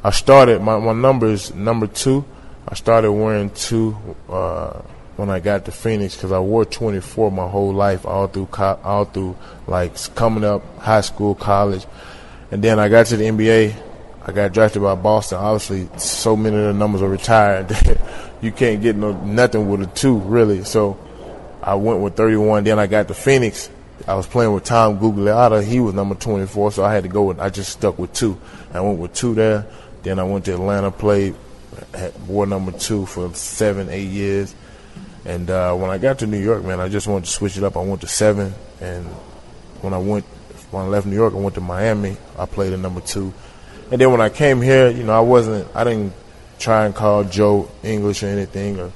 I 0.03 0.11
started 0.11 0.61
my 0.61 0.79
my 0.79 0.93
number 0.93 1.26
is 1.26 1.55
number 1.55 1.87
two. 1.87 2.25
I 2.69 2.75
started 2.75 3.12
wearing 3.12 3.50
two 3.50 3.97
uh, 4.29 4.81
when 5.16 5.30
I 5.30 5.40
got 5.40 5.64
to 5.66 5.73
Phoenix 5.73 6.16
because 6.16 6.33
I 6.33 6.40
wore 6.40 6.64
24 6.64 7.30
my 7.30 7.49
whole 7.49 7.73
life, 7.73 8.04
all 8.04 8.26
through 8.26 8.47
co- 8.47 8.78
all 8.83 9.04
through 9.04 9.37
like 9.66 9.92
coming 10.14 10.44
up, 10.44 10.78
high 10.78 11.02
school, 11.02 11.35
college, 11.35 11.87
and 12.50 12.62
then 12.62 12.78
I 12.78 12.88
got 12.88 13.06
to 13.06 13.16
the 13.16 13.25
NBA. 13.25 13.75
I 14.26 14.33
got 14.33 14.52
drafted 14.52 14.83
by 14.83 14.94
Boston. 14.94 15.38
Obviously, 15.38 15.88
so 15.99 16.35
many 16.35 16.56
of 16.56 16.64
the 16.64 16.73
numbers 16.73 17.02
are 17.02 17.09
retired 17.09 17.68
that 17.68 18.00
you 18.40 18.52
can't 18.52 18.80
get 18.80 18.97
no 18.97 19.12
nothing 19.12 19.68
with 19.68 19.83
a 19.83 19.87
two 19.87 20.18
really. 20.18 20.64
So 20.64 20.99
I 21.62 21.75
went 21.75 22.00
with 22.00 22.16
31. 22.16 22.64
Then 22.64 22.78
I 22.78 22.87
got 22.87 23.09
to 23.09 23.14
Phoenix. 23.14 23.71
I 24.06 24.15
was 24.15 24.26
playing 24.26 24.52
with 24.52 24.65
Tom 24.65 24.99
Gugliotta. 24.99 25.65
He 25.65 25.80
was 25.80 25.95
number 25.95 26.15
24, 26.15 26.73
so 26.73 26.84
I 26.84 26.93
had 26.93 27.04
to 27.04 27.08
go 27.08 27.25
with. 27.25 27.41
I 27.41 27.49
just 27.49 27.73
stuck 27.73 27.99
with 27.99 28.12
two. 28.12 28.39
I 28.73 28.80
went 28.80 28.99
with 28.99 29.15
two 29.15 29.34
there. 29.34 29.67
Then 30.02 30.19
I 30.19 30.25
went 30.25 30.45
to 30.47 30.54
Atlanta, 30.54 30.91
played, 30.91 31.34
had, 31.95 32.28
wore 32.28 32.47
number 32.47 32.73
two 32.73 33.06
for 33.06 33.32
seven, 33.34 33.89
eight 33.89 34.10
years. 34.10 34.54
And 35.25 35.49
uh, 35.49 35.75
when 35.75 35.91
I 35.91 35.99
got 35.99 36.19
to 36.19 36.26
New 36.26 36.39
York, 36.39 36.65
man, 36.65 36.80
I 36.80 36.89
just 36.89 37.06
wanted 37.06 37.25
to 37.25 37.30
switch 37.30 37.56
it 37.56 37.65
up. 37.65 37.76
I 37.76 37.80
went 37.80 38.02
to 38.02 38.06
seven, 38.06 38.52
and 38.80 39.06
when 39.80 39.95
I 39.95 39.99
went, 39.99 40.25
when 40.71 40.84
I 40.84 40.87
left 40.87 41.06
New 41.06 41.17
York, 41.17 41.32
I 41.32 41.39
went 41.39 41.54
to 41.54 41.63
Miami. 41.63 42.17
I 42.39 42.47
played 42.47 42.73
a 42.75 42.76
number 42.76 43.00
two, 43.00 43.32
and 43.91 44.00
then 44.00 44.10
when 44.10 44.21
I 44.21 44.28
came 44.28 44.60
here, 44.60 44.91
you 44.91 45.02
know, 45.02 45.17
I 45.17 45.21
wasn't, 45.21 45.67
I 45.75 45.84
didn't 45.84 46.13
try 46.58 46.84
and 46.84 46.95
call 46.95 47.25
Joe 47.25 47.71
English 47.82 48.23
or 48.23 48.26
anything 48.26 48.78
or 48.78 48.93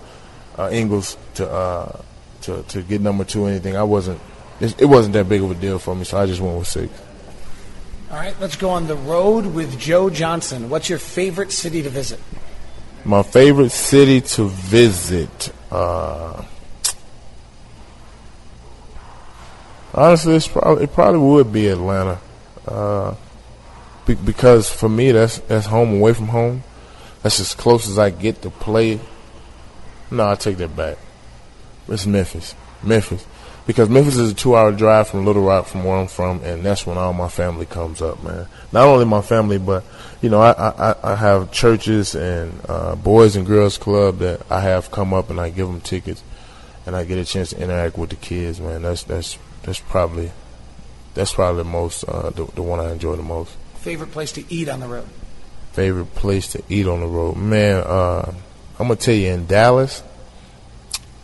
uh, 0.59 0.69
Ingles 0.71 1.17
to 1.35 1.51
uh, 1.51 2.03
to 2.43 2.63
to 2.65 2.83
get 2.83 3.01
number 3.01 3.25
two 3.25 3.47
or 3.47 3.49
anything. 3.49 3.77
I 3.77 3.85
wasn't, 3.85 4.21
it 4.61 4.85
wasn't 4.85 5.15
that 5.15 5.29
big 5.29 5.43
of 5.43 5.51
a 5.51 5.55
deal 5.55 5.79
for 5.79 5.95
me, 5.95 6.05
so 6.05 6.19
I 6.19 6.27
just 6.27 6.41
went 6.41 6.59
with 6.59 6.69
six. 6.69 6.93
All 8.11 8.17
right, 8.17 8.35
let's 8.41 8.57
go 8.57 8.71
on 8.71 8.87
the 8.87 8.97
road 8.97 9.47
with 9.47 9.79
Joe 9.79 10.09
Johnson. 10.11 10.71
What's 10.71 10.89
your 10.89 10.99
favorite 10.99 11.53
city 11.53 11.83
to 11.83 11.91
visit? 11.91 12.19
My 13.05 13.23
favorite 13.23 13.71
city 13.71 14.21
to 14.21 14.49
visit. 14.49 15.53
Uh, 15.71 16.45
honestly, 19.95 20.41
probably, 20.51 20.85
it 20.85 20.93
probably 20.93 21.21
would 21.21 21.53
be 21.53 21.69
Atlanta, 21.69 22.21
uh, 22.67 23.15
be, 24.07 24.15
because 24.15 24.71
for 24.71 24.89
me 24.89 25.13
that's 25.13 25.39
that's 25.41 25.67
home 25.67 25.95
away 25.95 26.15
from 26.15 26.29
home. 26.29 26.63
That's 27.23 27.41
as 27.41 27.55
close 27.55 27.89
as 27.89 27.99
I 27.99 28.11
get 28.11 28.43
to 28.43 28.51
play. 28.51 29.01
No, 30.11 30.31
I 30.31 30.35
take 30.37 30.57
that 30.59 30.75
back. 30.75 30.97
It's 31.89 32.07
Memphis. 32.07 32.55
Memphis 32.83 33.27
because 33.69 33.91
Memphis 33.91 34.17
is 34.17 34.33
a 34.33 34.35
two-hour 34.35 34.73
drive 34.73 35.09
from 35.09 35.27
Little 35.27 35.43
Rock, 35.43 35.67
from 35.67 35.85
where 35.85 35.99
I'm 35.99 36.07
from, 36.07 36.43
and 36.43 36.65
that's 36.65 36.87
when 36.87 36.97
all 36.97 37.13
my 37.13 37.29
family 37.29 37.67
comes 37.67 38.01
up, 38.01 38.23
man. 38.25 38.47
Not 38.73 38.89
only 38.89 39.05
my 39.05 39.21
family, 39.21 39.59
but 39.59 39.85
you 40.21 40.31
know, 40.31 40.41
I 40.41 40.53
I, 40.53 41.13
I 41.13 41.15
have 41.15 41.53
churches 41.53 42.15
and 42.15 42.61
uh, 42.69 42.97
boys 42.97 43.37
and 43.37 43.47
girls 43.47 43.79
club 43.79 44.19
that 44.19 44.43
I 44.51 44.61
have 44.61 44.91
come 44.91 45.15
up, 45.15 45.31
and 45.31 45.41
I 45.41 45.51
give 45.51 45.69
them 45.69 45.81
tickets, 45.81 46.23
and 46.87 46.97
I 46.97 47.05
get 47.05 47.19
a 47.19 47.25
chance 47.25 47.51
to 47.51 47.61
interact 47.61 47.97
with 47.97 48.11
the 48.11 48.17
kids, 48.17 48.61
man. 48.61 48.83
That's 48.83 49.05
that's 49.05 49.39
that's 49.63 49.81
probably 49.81 50.33
that's 51.15 51.35
probably 51.35 51.63
the 51.63 51.69
most 51.69 52.05
uh, 52.05 52.31
the, 52.31 52.47
the 52.47 52.63
one 52.63 52.81
I 52.81 52.93
enjoy 52.93 53.17
the 53.17 53.23
most. 53.23 53.55
Favorite 53.77 54.11
place 54.11 54.33
to 54.33 54.45
eat 54.53 54.69
on 54.69 54.81
the 54.81 54.89
road? 54.89 55.09
Favorite 55.73 56.15
place 56.15 56.49
to 56.53 56.63
eat 56.69 56.87
on 56.89 57.01
the 57.01 57.07
road, 57.07 57.37
man. 57.37 57.85
Uh, 57.87 58.35
I'm 58.79 58.89
gonna 58.89 58.97
tell 58.97 59.15
you 59.15 59.31
in 59.31 59.47
Dallas. 59.47 60.03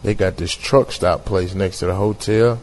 They 0.04 0.14
got 0.14 0.36
this 0.36 0.52
truck 0.52 0.92
stop 0.92 1.24
place 1.24 1.54
next 1.54 1.78
to 1.78 1.86
the 1.86 1.94
hotel, 1.94 2.60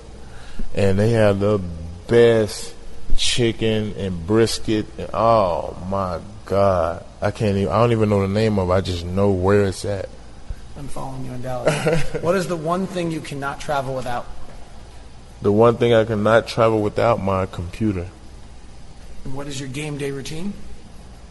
and 0.76 0.98
they 0.98 1.12
have 1.12 1.40
the 1.40 1.60
best 2.08 2.76
chicken 3.22 3.94
and 3.98 4.26
brisket. 4.26 4.88
And, 4.98 5.10
oh 5.14 5.78
my 5.88 6.20
god, 6.46 7.06
I 7.22 7.32
can't 7.32 7.56
even. 7.58 7.72
I 7.72 7.78
don't 7.80 7.92
even 7.92 8.10
know 8.10 8.22
the 8.22 8.28
name 8.28 8.60
of. 8.60 8.70
it. 8.70 8.74
I 8.74 8.82
just 8.82 9.06
know 9.06 9.32
where 9.32 9.66
it's 9.66 9.86
at. 9.86 10.10
I'm 10.78 10.88
following 10.88 11.26
you 11.26 11.34
in 11.34 11.42
Dallas. 11.42 12.02
what 12.22 12.36
is 12.36 12.48
the 12.48 12.58
one 12.58 12.88
thing 12.88 13.12
you 13.12 13.22
cannot 13.22 13.60
travel 13.60 13.94
without? 13.96 14.26
The 15.42 15.52
one 15.52 15.78
thing 15.78 15.94
I 15.94 16.06
cannot 16.06 16.48
travel 16.48 16.82
without 16.82 17.22
my 17.22 17.46
computer. 17.46 18.08
And 19.24 19.36
what 19.36 19.48
is 19.48 19.60
your 19.60 19.70
game 19.70 19.98
day 19.98 20.12
routine? 20.12 20.54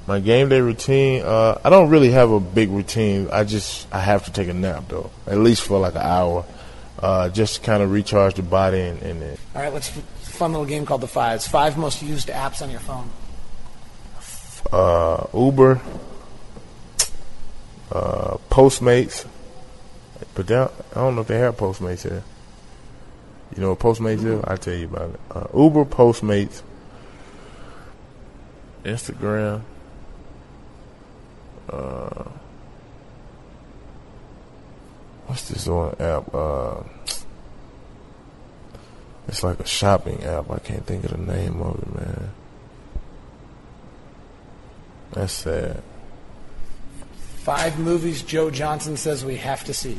My 0.07 0.21
game 0.21 0.49
day 0.49 0.61
routine, 0.61 1.23
uh, 1.23 1.61
I 1.65 1.71
don't 1.71 1.91
really 1.91 2.11
have 2.11 2.31
a 2.31 2.41
big 2.41 2.71
routine. 2.71 3.29
I 3.33 3.45
just 3.45 3.93
I 3.93 4.01
have 4.01 4.25
to 4.27 4.33
take 4.33 4.49
a 4.49 4.55
nap 4.55 4.85
though, 4.89 5.11
at 5.27 5.39
least 5.39 5.63
for 5.63 5.79
like 5.79 5.95
an 5.95 6.03
hour, 6.03 6.45
uh, 7.01 7.29
just 7.29 7.57
to 7.57 7.61
kind 7.63 7.83
of 7.83 7.91
recharge 7.91 8.35
the 8.35 8.43
body 8.43 8.81
and. 8.81 9.03
and 9.03 9.39
All 9.55 9.63
right, 9.63 9.73
let's 9.73 9.91
fun 10.41 10.53
little 10.53 10.67
game 10.67 10.87
called 10.87 11.03
the 11.03 11.07
Fives. 11.07 11.47
Five 11.47 11.77
most 11.77 12.01
used 12.01 12.29
apps 12.29 12.63
on 12.63 12.71
your 12.71 12.81
phone. 12.81 13.11
Uh, 14.73 15.27
Uber, 15.35 15.79
uh, 17.93 18.39
Postmates, 18.49 19.27
but 20.35 20.51
I 20.51 20.71
don't 20.95 21.15
know 21.15 21.21
if 21.21 21.27
they 21.27 21.39
have 21.39 21.59
Postmates 21.59 22.09
here. 22.09 22.25
You 23.55 23.61
know 23.61 23.75
what 23.75 23.81
Postmates 23.81 24.25
is? 24.25 24.43
I'll 24.45 24.57
tell 24.57 24.73
you 24.73 24.87
about 24.87 25.11
it. 25.11 25.21
Uh, 25.31 25.47
Uber, 25.55 25.85
Postmates, 25.85 26.63
Instagram, 28.83 29.61
uh, 31.69 32.25
what's 35.27 35.51
this 35.51 35.67
one 35.67 35.95
app? 36.01 36.35
It's 39.31 39.45
like 39.45 39.61
a 39.61 39.67
shopping 39.67 40.25
app. 40.25 40.51
I 40.51 40.59
can't 40.59 40.85
think 40.85 41.05
of 41.05 41.13
the 41.13 41.33
name 41.33 41.63
of 41.63 41.81
it, 41.81 41.95
man. 41.95 42.31
That's 45.13 45.33
sad. 45.33 45.85
Five 47.37 47.79
movies 47.79 48.25
Joe 48.25 48.51
Johnson 48.51 48.97
says 48.97 49.25
we 49.25 49.37
have 49.37 49.63
to 49.67 49.73
see. 49.73 49.99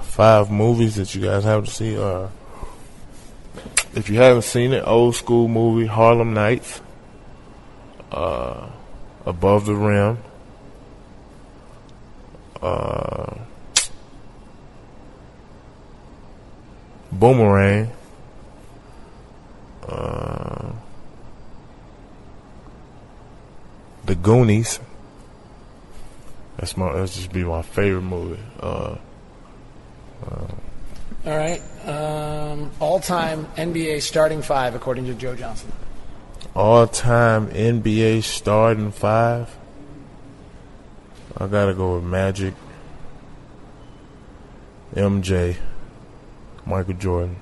Five 0.00 0.48
movies 0.48 0.94
that 0.94 1.12
you 1.16 1.22
guys 1.22 1.42
have 1.42 1.64
to 1.64 1.70
see. 1.72 1.98
Uh, 1.98 2.28
if 3.96 4.08
you 4.08 4.18
haven't 4.18 4.42
seen 4.42 4.72
it, 4.72 4.86
old 4.86 5.16
school 5.16 5.48
movie 5.48 5.86
Harlem 5.86 6.34
Nights, 6.34 6.80
uh, 8.12 8.68
Above 9.26 9.66
the 9.66 9.74
Rim, 9.74 10.18
Uh, 12.62 13.34
Boomerang. 17.10 17.90
Uh, 19.86 20.72
the 24.06 24.13
Goonies. 24.24 24.80
That's 26.56 26.76
my. 26.76 26.92
That's 26.94 27.14
just 27.14 27.32
be 27.32 27.44
my 27.44 27.62
favorite 27.62 28.02
movie. 28.02 28.42
Uh, 28.58 28.96
All 31.26 31.36
right. 31.38 31.60
Um, 31.86 32.70
all-time 32.80 33.44
NBA 33.56 34.00
starting 34.02 34.40
five, 34.42 34.74
according 34.74 35.06
to 35.06 35.14
Joe 35.14 35.36
Johnson. 35.36 35.70
all-time 36.54 37.48
NBA 37.48 38.22
starting 38.22 38.90
five. 38.92 39.54
I 41.36 41.46
gotta 41.46 41.74
go 41.74 41.96
with 41.96 42.04
Magic, 42.04 42.54
MJ, 44.94 45.56
Michael 46.64 46.94
Jordan, 46.94 47.36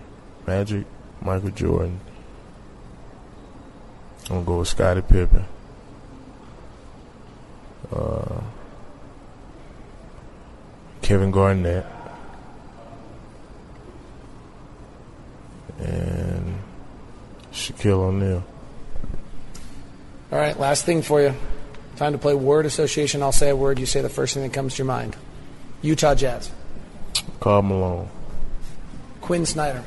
Magic, 0.47 0.87
Michael 1.21 1.51
Jordan. 1.51 2.01
I'm 4.25 4.37
gonna 4.37 4.45
go 4.45 4.59
with 4.61 4.68
Scottie 4.68 5.03
Pippen. 5.03 5.45
Uh, 7.93 8.41
Kevin 11.03 11.31
Garnett. 11.31 11.85
And 15.79 16.55
Shaquille 17.53 17.99
O'Neal. 17.99 18.45
All 20.31 20.39
right. 20.39 20.59
Last 20.59 20.85
thing 20.85 21.03
for 21.03 21.21
you. 21.21 21.35
Time 21.97 22.13
to 22.13 22.19
play 22.19 22.35
word 22.35 22.67
association. 22.67 23.23
I'll 23.23 23.33
say 23.33 23.51
a 23.51 23.57
word. 23.57 23.79
You 23.79 23.87
say 23.87 24.01
the 24.01 24.09
first 24.09 24.35
thing 24.35 24.43
that 24.45 24.53
comes 24.53 24.75
to 24.75 24.79
your 24.79 24.87
mind. 24.87 25.17
Utah 25.83 26.15
Jazz. 26.15 26.51
Karl 27.41 27.63
Malone. 27.63 28.09
Quin 29.21 29.45
Snyder. 29.45 29.85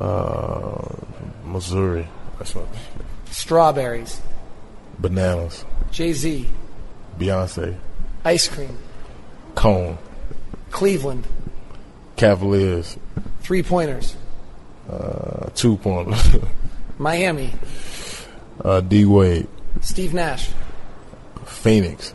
Uh, 0.00 0.88
Missouri. 1.44 2.08
That's 2.38 2.54
what. 2.54 2.66
Strawberries. 3.30 4.20
Bananas. 4.98 5.64
Jay 5.90 6.12
Z. 6.12 6.48
Beyonce. 7.18 7.76
Ice 8.24 8.48
cream. 8.48 8.76
Cone. 9.54 9.98
Cleveland. 10.70 11.26
Cavaliers. 12.16 12.96
Three 13.40 13.62
pointers. 13.62 14.16
Uh, 14.90 15.48
two 15.54 15.76
pointers. 15.78 16.36
Miami. 16.98 17.52
uh, 18.64 18.80
D 18.80 19.04
Wade. 19.04 19.46
Steve 19.80 20.14
Nash. 20.14 20.50
Phoenix. 21.44 22.14